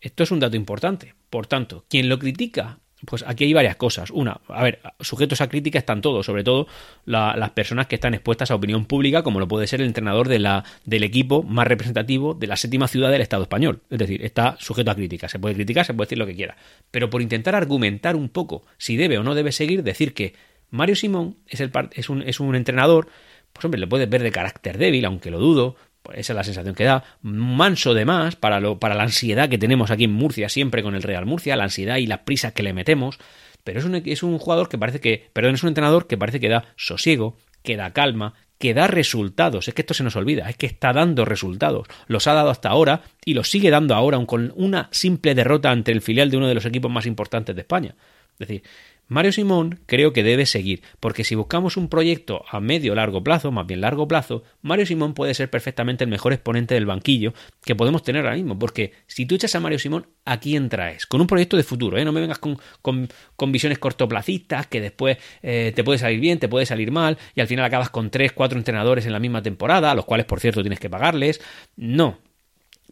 Esto 0.00 0.22
es 0.22 0.30
un 0.30 0.40
dato 0.40 0.56
importante. 0.56 1.14
Por 1.28 1.46
tanto, 1.46 1.84
quien 1.90 2.08
lo 2.08 2.18
critica, 2.18 2.78
pues 3.06 3.24
aquí 3.26 3.44
hay 3.44 3.52
varias 3.52 3.76
cosas. 3.76 4.10
Una, 4.10 4.40
a 4.48 4.62
ver, 4.62 4.80
sujetos 5.00 5.40
a 5.40 5.48
crítica 5.48 5.78
están 5.78 6.00
todos, 6.00 6.26
sobre 6.26 6.44
todo 6.44 6.66
las 7.04 7.50
personas 7.50 7.86
que 7.86 7.94
están 7.94 8.14
expuestas 8.14 8.50
a 8.50 8.54
opinión 8.54 8.84
pública, 8.84 9.22
como 9.22 9.40
lo 9.40 9.48
puede 9.48 9.66
ser 9.66 9.80
el 9.80 9.86
entrenador 9.86 10.28
de 10.28 10.38
la, 10.38 10.64
del 10.84 11.04
equipo 11.04 11.42
más 11.42 11.66
representativo 11.66 12.34
de 12.34 12.46
la 12.46 12.56
séptima 12.56 12.88
ciudad 12.88 13.10
del 13.10 13.22
Estado 13.22 13.42
español. 13.42 13.80
Es 13.90 13.98
decir, 13.98 14.24
está 14.24 14.56
sujeto 14.58 14.90
a 14.90 14.94
crítica. 14.94 15.28
Se 15.28 15.38
puede 15.38 15.54
criticar, 15.54 15.86
se 15.86 15.94
puede 15.94 16.06
decir 16.06 16.18
lo 16.18 16.26
que 16.26 16.34
quiera. 16.34 16.56
Pero 16.90 17.10
por 17.10 17.22
intentar 17.22 17.54
argumentar 17.54 18.16
un 18.16 18.28
poco 18.28 18.64
si 18.76 18.96
debe 18.96 19.18
o 19.18 19.22
no 19.22 19.34
debe 19.34 19.52
seguir, 19.52 19.82
decir 19.82 20.14
que 20.14 20.34
Mario 20.70 20.94
Simón 20.94 21.36
es, 21.48 21.60
el, 21.60 21.70
es, 21.92 22.08
un, 22.08 22.22
es 22.22 22.38
un 22.40 22.54
entrenador, 22.54 23.08
pues 23.52 23.64
hombre, 23.64 23.80
le 23.80 23.86
puedes 23.86 24.08
ver 24.08 24.22
de 24.22 24.30
carácter 24.30 24.78
débil, 24.78 25.04
aunque 25.04 25.30
lo 25.30 25.38
dudo, 25.38 25.76
esa 26.14 26.32
es 26.32 26.36
la 26.36 26.44
sensación 26.44 26.74
que 26.74 26.84
da, 26.84 27.04
manso 27.22 27.94
de 27.94 28.04
más 28.04 28.36
para, 28.36 28.60
lo, 28.60 28.78
para 28.78 28.94
la 28.94 29.04
ansiedad 29.04 29.48
que 29.48 29.58
tenemos 29.58 29.90
aquí 29.90 30.04
en 30.04 30.12
Murcia, 30.12 30.48
siempre 30.48 30.82
con 30.82 30.94
el 30.94 31.02
Real 31.02 31.26
Murcia, 31.26 31.56
la 31.56 31.64
ansiedad 31.64 31.96
y 31.96 32.06
las 32.06 32.20
prisas 32.20 32.52
que 32.52 32.62
le 32.62 32.72
metemos, 32.72 33.18
pero 33.64 33.78
es 33.78 33.84
un, 33.84 33.94
es 33.94 34.22
un 34.22 34.38
jugador 34.38 34.68
que 34.68 34.78
parece 34.78 35.00
que, 35.00 35.30
perdón, 35.32 35.54
es 35.54 35.62
un 35.62 35.68
entrenador 35.68 36.06
que 36.06 36.18
parece 36.18 36.40
que 36.40 36.48
da 36.48 36.64
sosiego, 36.76 37.36
que 37.62 37.76
da 37.76 37.92
calma, 37.92 38.34
que 38.58 38.74
da 38.74 38.86
resultados. 38.86 39.68
Es 39.68 39.74
que 39.74 39.82
esto 39.82 39.94
se 39.94 40.04
nos 40.04 40.16
olvida, 40.16 40.48
es 40.48 40.56
que 40.56 40.66
está 40.66 40.92
dando 40.92 41.24
resultados. 41.24 41.86
Los 42.06 42.26
ha 42.26 42.34
dado 42.34 42.50
hasta 42.50 42.68
ahora 42.68 43.02
y 43.24 43.34
los 43.34 43.50
sigue 43.50 43.70
dando 43.70 43.94
ahora, 43.94 44.24
con 44.26 44.52
una 44.54 44.88
simple 44.92 45.34
derrota 45.34 45.70
ante 45.70 45.92
el 45.92 46.02
filial 46.02 46.30
de 46.30 46.36
uno 46.36 46.48
de 46.48 46.54
los 46.54 46.66
equipos 46.66 46.90
más 46.90 47.06
importantes 47.06 47.54
de 47.54 47.62
España. 47.62 47.94
Es 48.34 48.48
decir, 48.48 48.62
Mario 49.10 49.32
Simón 49.32 49.80
creo 49.86 50.12
que 50.12 50.22
debe 50.22 50.46
seguir, 50.46 50.82
porque 51.00 51.24
si 51.24 51.34
buscamos 51.34 51.76
un 51.76 51.88
proyecto 51.88 52.44
a 52.48 52.60
medio 52.60 52.94
largo 52.94 53.24
plazo, 53.24 53.50
más 53.50 53.66
bien 53.66 53.80
largo 53.80 54.06
plazo, 54.06 54.44
Mario 54.62 54.86
Simón 54.86 55.14
puede 55.14 55.34
ser 55.34 55.50
perfectamente 55.50 56.04
el 56.04 56.10
mejor 56.10 56.32
exponente 56.32 56.74
del 56.74 56.86
banquillo 56.86 57.34
que 57.64 57.74
podemos 57.74 58.04
tener 58.04 58.24
ahora 58.24 58.36
mismo, 58.36 58.56
porque 58.56 58.92
si 59.08 59.26
tú 59.26 59.34
echas 59.34 59.52
a 59.56 59.60
Mario 59.60 59.80
Simón, 59.80 60.06
¿a 60.24 60.38
quién 60.38 60.68
traes? 60.68 61.06
Con 61.06 61.20
un 61.20 61.26
proyecto 61.26 61.56
de 61.56 61.64
futuro, 61.64 61.98
¿eh? 61.98 62.04
no 62.04 62.12
me 62.12 62.20
vengas 62.20 62.38
con, 62.38 62.56
con, 62.82 63.08
visiones 63.50 63.80
cortoplacistas 63.80 64.68
que 64.68 64.80
después 64.80 65.18
eh, 65.42 65.72
te 65.74 65.82
puede 65.82 65.98
salir 65.98 66.20
bien, 66.20 66.38
te 66.38 66.46
puede 66.46 66.64
salir 66.64 66.92
mal, 66.92 67.18
y 67.34 67.40
al 67.40 67.48
final 67.48 67.64
acabas 67.64 67.90
con 67.90 68.10
tres, 68.10 68.30
cuatro 68.30 68.58
entrenadores 68.58 69.06
en 69.06 69.12
la 69.12 69.18
misma 69.18 69.42
temporada, 69.42 69.90
a 69.90 69.96
los 69.96 70.04
cuales 70.04 70.24
por 70.24 70.38
cierto 70.38 70.60
tienes 70.60 70.78
que 70.78 70.88
pagarles. 70.88 71.40
No, 71.74 72.20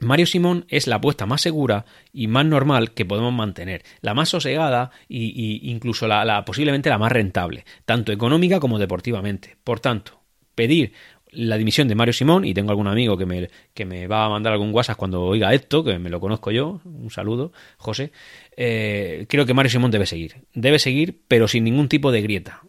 Mario 0.01 0.27
Simón 0.27 0.65
es 0.69 0.87
la 0.87 0.97
apuesta 0.97 1.27
más 1.27 1.41
segura 1.41 1.85
y 2.13 2.27
más 2.29 2.47
normal 2.47 2.93
que 2.93 3.05
podemos 3.05 3.33
mantener, 3.33 3.83
la 4.01 4.15
más 4.15 4.29
sosegada 4.29 4.91
e 5.09 5.61
incluso 5.63 6.07
la, 6.07 6.45
posiblemente 6.45 6.89
la 6.89 6.99
más 6.99 7.13
rentable, 7.13 7.65
tanto 7.85 8.13
económica 8.13 8.61
como 8.61 8.79
deportivamente. 8.79 9.57
Por 9.65 9.81
tanto, 9.81 10.21
pedir 10.55 10.93
la 11.31 11.59
dimisión 11.59 11.89
de 11.89 11.95
Mario 11.95 12.13
Simón, 12.13 12.45
y 12.45 12.55
tengo 12.55 12.71
algún 12.71 12.87
amigo 12.87 13.17
que 13.17 13.27
me, 13.27 13.51
que 13.75 13.85
me 13.85 14.07
va 14.07 14.25
a 14.25 14.29
mandar 14.29 14.53
algún 14.53 14.73
WhatsApp 14.75 14.97
cuando 14.97 15.23
oiga 15.23 15.53
esto, 15.53 15.85
que 15.85 15.99
me 15.99 16.11
lo 16.11 16.21
conozco 16.21 16.51
yo, 16.51 16.81
un 16.85 17.11
saludo, 17.11 17.53
José, 17.77 18.13
eh, 18.57 19.27
creo 19.29 19.45
que 19.45 19.55
Mario 19.55 19.71
Simón 19.71 19.91
debe 19.91 20.07
seguir, 20.07 20.37
debe 20.55 20.79
seguir, 20.79 21.21
pero 21.29 21.49
sin 21.49 21.65
ningún 21.65 21.89
tipo 21.89 22.13
de 22.13 22.23
grieta. 22.23 22.63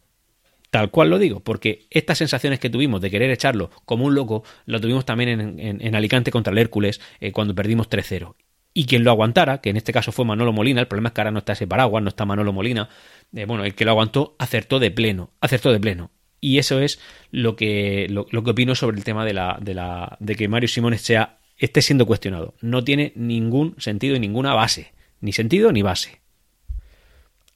Tal 0.70 0.92
cual 0.92 1.10
lo 1.10 1.18
digo, 1.18 1.40
porque 1.40 1.88
estas 1.90 2.20
sensaciones 2.20 2.60
que 2.60 2.70
tuvimos 2.70 3.02
de 3.02 3.10
querer 3.10 3.32
echarlo 3.32 3.72
como 3.86 4.06
un 4.06 4.14
loco, 4.14 4.44
lo 4.66 4.80
tuvimos 4.80 5.04
también 5.06 5.60
en, 5.60 5.96
Alicante 5.96 6.32
contra 6.32 6.52
el 6.52 6.60
Hércules 6.60 7.02
eh, 7.20 7.32
cuando 7.32 7.56
perdimos 7.56 7.90
3-0. 7.90 8.36
y 8.72 8.86
quien 8.86 9.04
lo 9.04 9.10
aguantara, 9.10 9.62
que 9.62 9.72
en 9.72 9.78
este 9.78 9.92
caso 9.92 10.12
fue 10.12 10.26
Manolo 10.26 10.54
Molina, 10.54 10.80
el 10.80 10.88
problema 10.88 11.10
es 11.10 11.14
que 11.14 11.22
ahora 11.22 11.32
no 11.32 11.40
está 11.40 11.54
ese 11.54 11.66
paraguas, 11.66 12.04
no 12.04 12.10
está 12.10 12.26
Manolo 12.26 12.54
Molina, 12.54 12.88
eh, 13.34 13.46
bueno, 13.46 13.64
el 13.64 13.74
que 13.74 13.84
lo 13.84 13.92
aguantó 13.92 14.36
acertó 14.38 14.80
de 14.80 14.92
pleno, 14.92 15.32
acertó 15.42 15.72
de 15.72 15.80
pleno. 15.80 16.12
Y 16.42 16.58
eso 16.58 16.80
es 16.80 17.00
lo 17.32 17.56
que, 17.56 18.08
lo, 18.10 18.26
que 18.26 18.52
opino 18.52 18.76
sobre 18.76 18.98
el 18.98 19.04
tema 19.04 19.26
de, 19.26 19.34
la, 19.34 19.58
de, 19.62 19.74
la, 19.74 20.18
de 20.20 20.36
que 20.36 20.48
Mario 20.48 20.70
Simón 20.70 20.98
sea, 20.98 21.40
esté 21.58 21.82
siendo 21.82 22.06
cuestionado. 22.06 22.56
No 22.62 22.84
tiene 22.84 23.12
ningún 23.16 23.76
sentido 23.78 24.16
y 24.16 24.20
ninguna 24.20 24.54
base. 24.54 24.94
Ni 25.20 25.34
sentido 25.34 25.72
ni 25.72 25.82
base. 25.82 26.22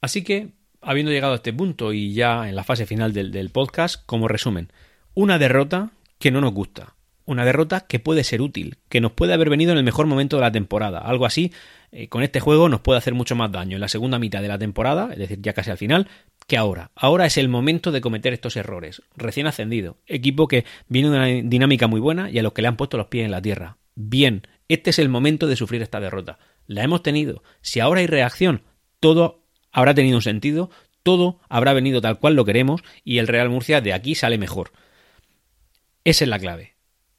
Así 0.00 0.22
que, 0.22 0.48
habiendo 0.84 1.12
llegado 1.12 1.32
a 1.32 1.36
este 1.36 1.52
punto 1.52 1.92
y 1.92 2.14
ya 2.14 2.48
en 2.48 2.56
la 2.56 2.64
fase 2.64 2.86
final 2.86 3.12
del, 3.12 3.30
del 3.30 3.50
podcast, 3.50 4.04
como 4.06 4.28
resumen, 4.28 4.70
una 5.14 5.38
derrota 5.38 5.90
que 6.18 6.30
no 6.30 6.40
nos 6.40 6.52
gusta, 6.52 6.94
una 7.26 7.44
derrota 7.44 7.86
que 7.86 7.98
puede 7.98 8.24
ser 8.24 8.42
útil, 8.42 8.78
que 8.88 9.00
nos 9.00 9.12
puede 9.12 9.32
haber 9.32 9.50
venido 9.50 9.72
en 9.72 9.78
el 9.78 9.84
mejor 9.84 10.06
momento 10.06 10.36
de 10.36 10.42
la 10.42 10.52
temporada. 10.52 10.98
Algo 10.98 11.26
así, 11.26 11.52
eh, 11.92 12.08
con 12.08 12.22
este 12.22 12.40
juego 12.40 12.68
nos 12.68 12.80
puede 12.80 12.98
hacer 12.98 13.14
mucho 13.14 13.34
más 13.34 13.50
daño 13.50 13.76
en 13.76 13.80
la 13.80 13.88
segunda 13.88 14.18
mitad 14.18 14.42
de 14.42 14.48
la 14.48 14.58
temporada, 14.58 15.10
es 15.12 15.18
decir, 15.18 15.40
ya 15.40 15.52
casi 15.52 15.70
al 15.70 15.78
final, 15.78 16.08
que 16.46 16.56
ahora. 16.56 16.90
Ahora 16.94 17.26
es 17.26 17.38
el 17.38 17.48
momento 17.48 17.92
de 17.92 18.00
cometer 18.00 18.32
estos 18.32 18.56
errores. 18.56 19.02
Recién 19.16 19.46
ascendido, 19.46 19.98
equipo 20.06 20.48
que 20.48 20.64
viene 20.88 21.10
de 21.10 21.16
una 21.16 21.48
dinámica 21.48 21.86
muy 21.86 22.00
buena 22.00 22.30
y 22.30 22.38
a 22.38 22.42
los 22.42 22.52
que 22.52 22.62
le 22.62 22.68
han 22.68 22.76
puesto 22.76 22.96
los 22.96 23.06
pies 23.06 23.24
en 23.24 23.30
la 23.30 23.42
tierra. 23.42 23.78
Bien, 23.94 24.42
este 24.68 24.90
es 24.90 24.98
el 24.98 25.08
momento 25.08 25.46
de 25.46 25.56
sufrir 25.56 25.82
esta 25.82 26.00
derrota. 26.00 26.38
La 26.66 26.82
hemos 26.82 27.02
tenido. 27.02 27.42
Si 27.60 27.80
ahora 27.80 28.00
hay 28.00 28.06
reacción, 28.06 28.62
todo 29.00 29.43
habrá 29.74 29.92
tenido 29.92 30.16
un 30.16 30.22
sentido, 30.22 30.70
todo 31.02 31.38
habrá 31.50 31.74
venido 31.74 32.00
tal 32.00 32.18
cual 32.18 32.34
lo 32.34 32.46
queremos 32.46 32.80
y 33.04 33.18
el 33.18 33.28
Real 33.28 33.50
Murcia 33.50 33.82
de 33.82 33.92
aquí 33.92 34.14
sale 34.14 34.38
mejor. 34.38 34.72
Esa 36.04 36.24
es 36.24 36.30
la 36.30 36.38
clave 36.38 36.73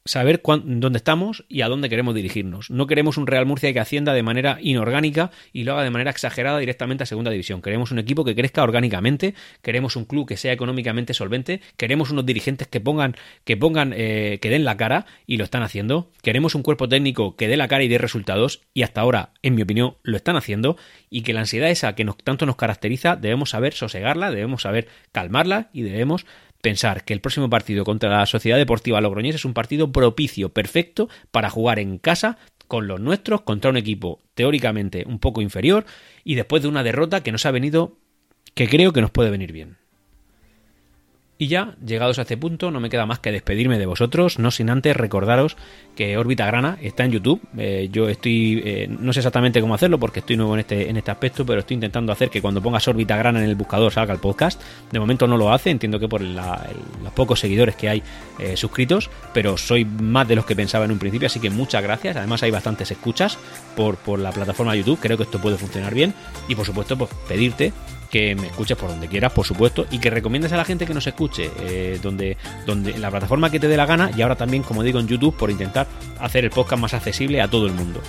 saber 0.06 0.40
dónde 0.42 0.96
estamos 0.96 1.44
y 1.48 1.62
a 1.62 1.68
dónde 1.68 1.88
queremos 1.88 2.14
dirigirnos. 2.14 2.70
No 2.70 2.86
queremos 2.86 3.16
un 3.18 3.26
Real 3.26 3.46
Murcia 3.46 3.72
que 3.72 3.80
ascienda 3.80 4.14
de 4.14 4.22
manera 4.22 4.58
inorgánica 4.60 5.30
y 5.52 5.64
lo 5.64 5.72
haga 5.72 5.82
de 5.82 5.90
manera 5.90 6.10
exagerada 6.10 6.58
directamente 6.58 7.02
a 7.04 7.06
Segunda 7.06 7.30
División. 7.30 7.62
Queremos 7.62 7.90
un 7.90 7.98
equipo 7.98 8.24
que 8.24 8.34
crezca 8.34 8.62
orgánicamente, 8.62 9.34
queremos 9.62 9.96
un 9.96 10.04
club 10.04 10.26
que 10.26 10.36
sea 10.36 10.52
económicamente 10.52 11.14
solvente, 11.14 11.60
queremos 11.76 12.10
unos 12.10 12.26
dirigentes 12.26 12.68
que 12.68 12.80
pongan, 12.80 13.16
que 13.44 13.56
pongan, 13.56 13.92
eh, 13.96 14.38
que 14.40 14.50
den 14.50 14.64
la 14.64 14.76
cara 14.76 15.06
y 15.26 15.36
lo 15.36 15.44
están 15.44 15.62
haciendo. 15.62 16.10
Queremos 16.22 16.54
un 16.54 16.62
cuerpo 16.62 16.88
técnico 16.88 17.36
que 17.36 17.48
dé 17.48 17.56
la 17.56 17.68
cara 17.68 17.84
y 17.84 17.88
dé 17.88 17.98
resultados 17.98 18.62
y 18.74 18.82
hasta 18.82 19.00
ahora, 19.00 19.30
en 19.42 19.54
mi 19.54 19.62
opinión, 19.62 19.96
lo 20.02 20.16
están 20.16 20.36
haciendo 20.36 20.76
y 21.10 21.22
que 21.22 21.32
la 21.32 21.40
ansiedad 21.40 21.70
esa 21.70 21.94
que 21.94 22.04
nos, 22.04 22.16
tanto 22.16 22.46
nos 22.46 22.56
caracteriza 22.56 23.16
debemos 23.16 23.50
saber 23.50 23.74
sosegarla, 23.74 24.30
debemos 24.30 24.62
saber 24.62 24.88
calmarla 25.12 25.70
y 25.72 25.82
debemos 25.82 26.26
pensar 26.66 27.04
que 27.04 27.12
el 27.12 27.20
próximo 27.20 27.48
partido 27.48 27.84
contra 27.84 28.10
la 28.10 28.26
Sociedad 28.26 28.56
Deportiva 28.56 29.00
Logroñés 29.00 29.36
es 29.36 29.44
un 29.44 29.54
partido 29.54 29.92
propicio, 29.92 30.48
perfecto, 30.48 31.08
para 31.30 31.48
jugar 31.48 31.78
en 31.78 31.98
casa 31.98 32.38
con 32.66 32.88
los 32.88 32.98
nuestros 32.98 33.42
contra 33.42 33.70
un 33.70 33.76
equipo 33.76 34.24
teóricamente 34.34 35.04
un 35.06 35.20
poco 35.20 35.40
inferior 35.40 35.86
y 36.24 36.34
después 36.34 36.62
de 36.62 36.68
una 36.68 36.82
derrota 36.82 37.22
que 37.22 37.30
nos 37.30 37.46
ha 37.46 37.52
venido, 37.52 37.98
que 38.54 38.68
creo 38.68 38.92
que 38.92 39.00
nos 39.00 39.12
puede 39.12 39.30
venir 39.30 39.52
bien. 39.52 39.76
Y 41.38 41.48
ya, 41.48 41.74
llegados 41.84 42.18
a 42.18 42.22
este 42.22 42.38
punto, 42.38 42.70
no 42.70 42.80
me 42.80 42.88
queda 42.88 43.04
más 43.04 43.18
que 43.18 43.30
despedirme 43.30 43.78
de 43.78 43.84
vosotros, 43.84 44.38
no 44.38 44.50
sin 44.50 44.70
antes 44.70 44.96
recordaros 44.96 45.58
que 45.94 46.16
Órbita 46.16 46.46
Grana 46.46 46.78
está 46.80 47.04
en 47.04 47.12
YouTube. 47.12 47.42
Eh, 47.58 47.90
yo 47.92 48.08
estoy, 48.08 48.62
eh, 48.64 48.88
no 48.88 49.12
sé 49.12 49.20
exactamente 49.20 49.60
cómo 49.60 49.74
hacerlo 49.74 49.98
porque 49.98 50.20
estoy 50.20 50.38
nuevo 50.38 50.54
en 50.54 50.60
este, 50.60 50.88
en 50.88 50.96
este 50.96 51.10
aspecto, 51.10 51.44
pero 51.44 51.60
estoy 51.60 51.74
intentando 51.74 52.10
hacer 52.10 52.30
que 52.30 52.40
cuando 52.40 52.62
pongas 52.62 52.88
Órbita 52.88 53.18
Grana 53.18 53.42
en 53.42 53.50
el 53.50 53.54
buscador 53.54 53.92
salga 53.92 54.14
el 54.14 54.20
podcast. 54.20 54.62
De 54.90 54.98
momento 54.98 55.26
no 55.26 55.36
lo 55.36 55.52
hace, 55.52 55.68
entiendo 55.68 56.00
que 56.00 56.08
por 56.08 56.22
los 56.22 57.12
pocos 57.14 57.38
seguidores 57.38 57.76
que 57.76 57.90
hay 57.90 58.02
eh, 58.38 58.56
suscritos, 58.56 59.10
pero 59.34 59.58
soy 59.58 59.84
más 59.84 60.26
de 60.26 60.36
los 60.36 60.46
que 60.46 60.56
pensaba 60.56 60.86
en 60.86 60.92
un 60.92 60.98
principio, 60.98 61.26
así 61.26 61.38
que 61.38 61.50
muchas 61.50 61.82
gracias. 61.82 62.16
Además 62.16 62.42
hay 62.44 62.50
bastantes 62.50 62.90
escuchas 62.90 63.36
por, 63.76 63.96
por 63.96 64.18
la 64.18 64.32
plataforma 64.32 64.74
YouTube, 64.74 64.98
creo 65.00 65.18
que 65.18 65.24
esto 65.24 65.38
puede 65.38 65.58
funcionar 65.58 65.92
bien. 65.92 66.14
Y 66.48 66.54
por 66.54 66.64
supuesto, 66.64 66.96
pues 66.96 67.10
pedirte 67.28 67.74
que 68.16 68.34
me 68.34 68.46
escuches 68.46 68.78
por 68.78 68.88
donde 68.88 69.08
quieras, 69.08 69.30
por 69.32 69.44
supuesto, 69.44 69.86
y 69.90 69.98
que 69.98 70.08
recomiendes 70.08 70.50
a 70.52 70.56
la 70.56 70.64
gente 70.64 70.86
que 70.86 70.94
nos 70.94 71.06
escuche 71.06 71.50
eh, 71.60 71.98
donde, 72.02 72.38
donde 72.64 72.92
en 72.92 73.02
la 73.02 73.10
plataforma 73.10 73.50
que 73.50 73.60
te 73.60 73.68
dé 73.68 73.76
la 73.76 73.84
gana 73.84 74.10
y 74.16 74.22
ahora 74.22 74.36
también, 74.36 74.62
como 74.62 74.82
digo, 74.82 74.98
en 74.98 75.06
YouTube 75.06 75.36
por 75.36 75.50
intentar 75.50 75.86
hacer 76.18 76.44
el 76.44 76.50
podcast 76.50 76.80
más 76.80 76.94
accesible 76.94 77.42
a 77.42 77.48
todo 77.48 77.66
el 77.66 77.74
mundo. 77.74 78.00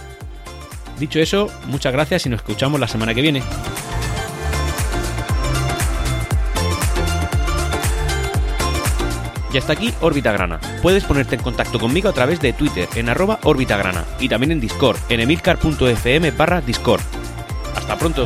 Dicho 0.97 1.19
eso, 1.19 1.51
muchas 1.65 1.91
gracias 1.91 2.25
y 2.25 2.29
nos 2.29 2.39
escuchamos 2.39 2.79
la 2.79 2.87
semana 2.87 3.13
que 3.13 3.21
viene. 3.21 3.43
Y 9.53 9.57
hasta 9.57 9.73
aquí 9.73 9.93
Órbita 9.99 10.31
Grana. 10.31 10.61
Puedes 10.81 11.03
ponerte 11.03 11.35
en 11.35 11.41
contacto 11.41 11.79
conmigo 11.79 12.07
a 12.07 12.13
través 12.13 12.39
de 12.39 12.53
Twitter 12.53 12.87
en 12.95 13.09
arroba 13.09 13.39
Grana 13.43 14.05
y 14.21 14.29
también 14.29 14.53
en 14.53 14.61
Discord 14.61 14.97
en 15.09 15.19
emilcar.fm 15.19 16.31
barra 16.31 16.61
Discord. 16.61 17.01
Hasta 17.75 17.97
pronto. 17.97 18.25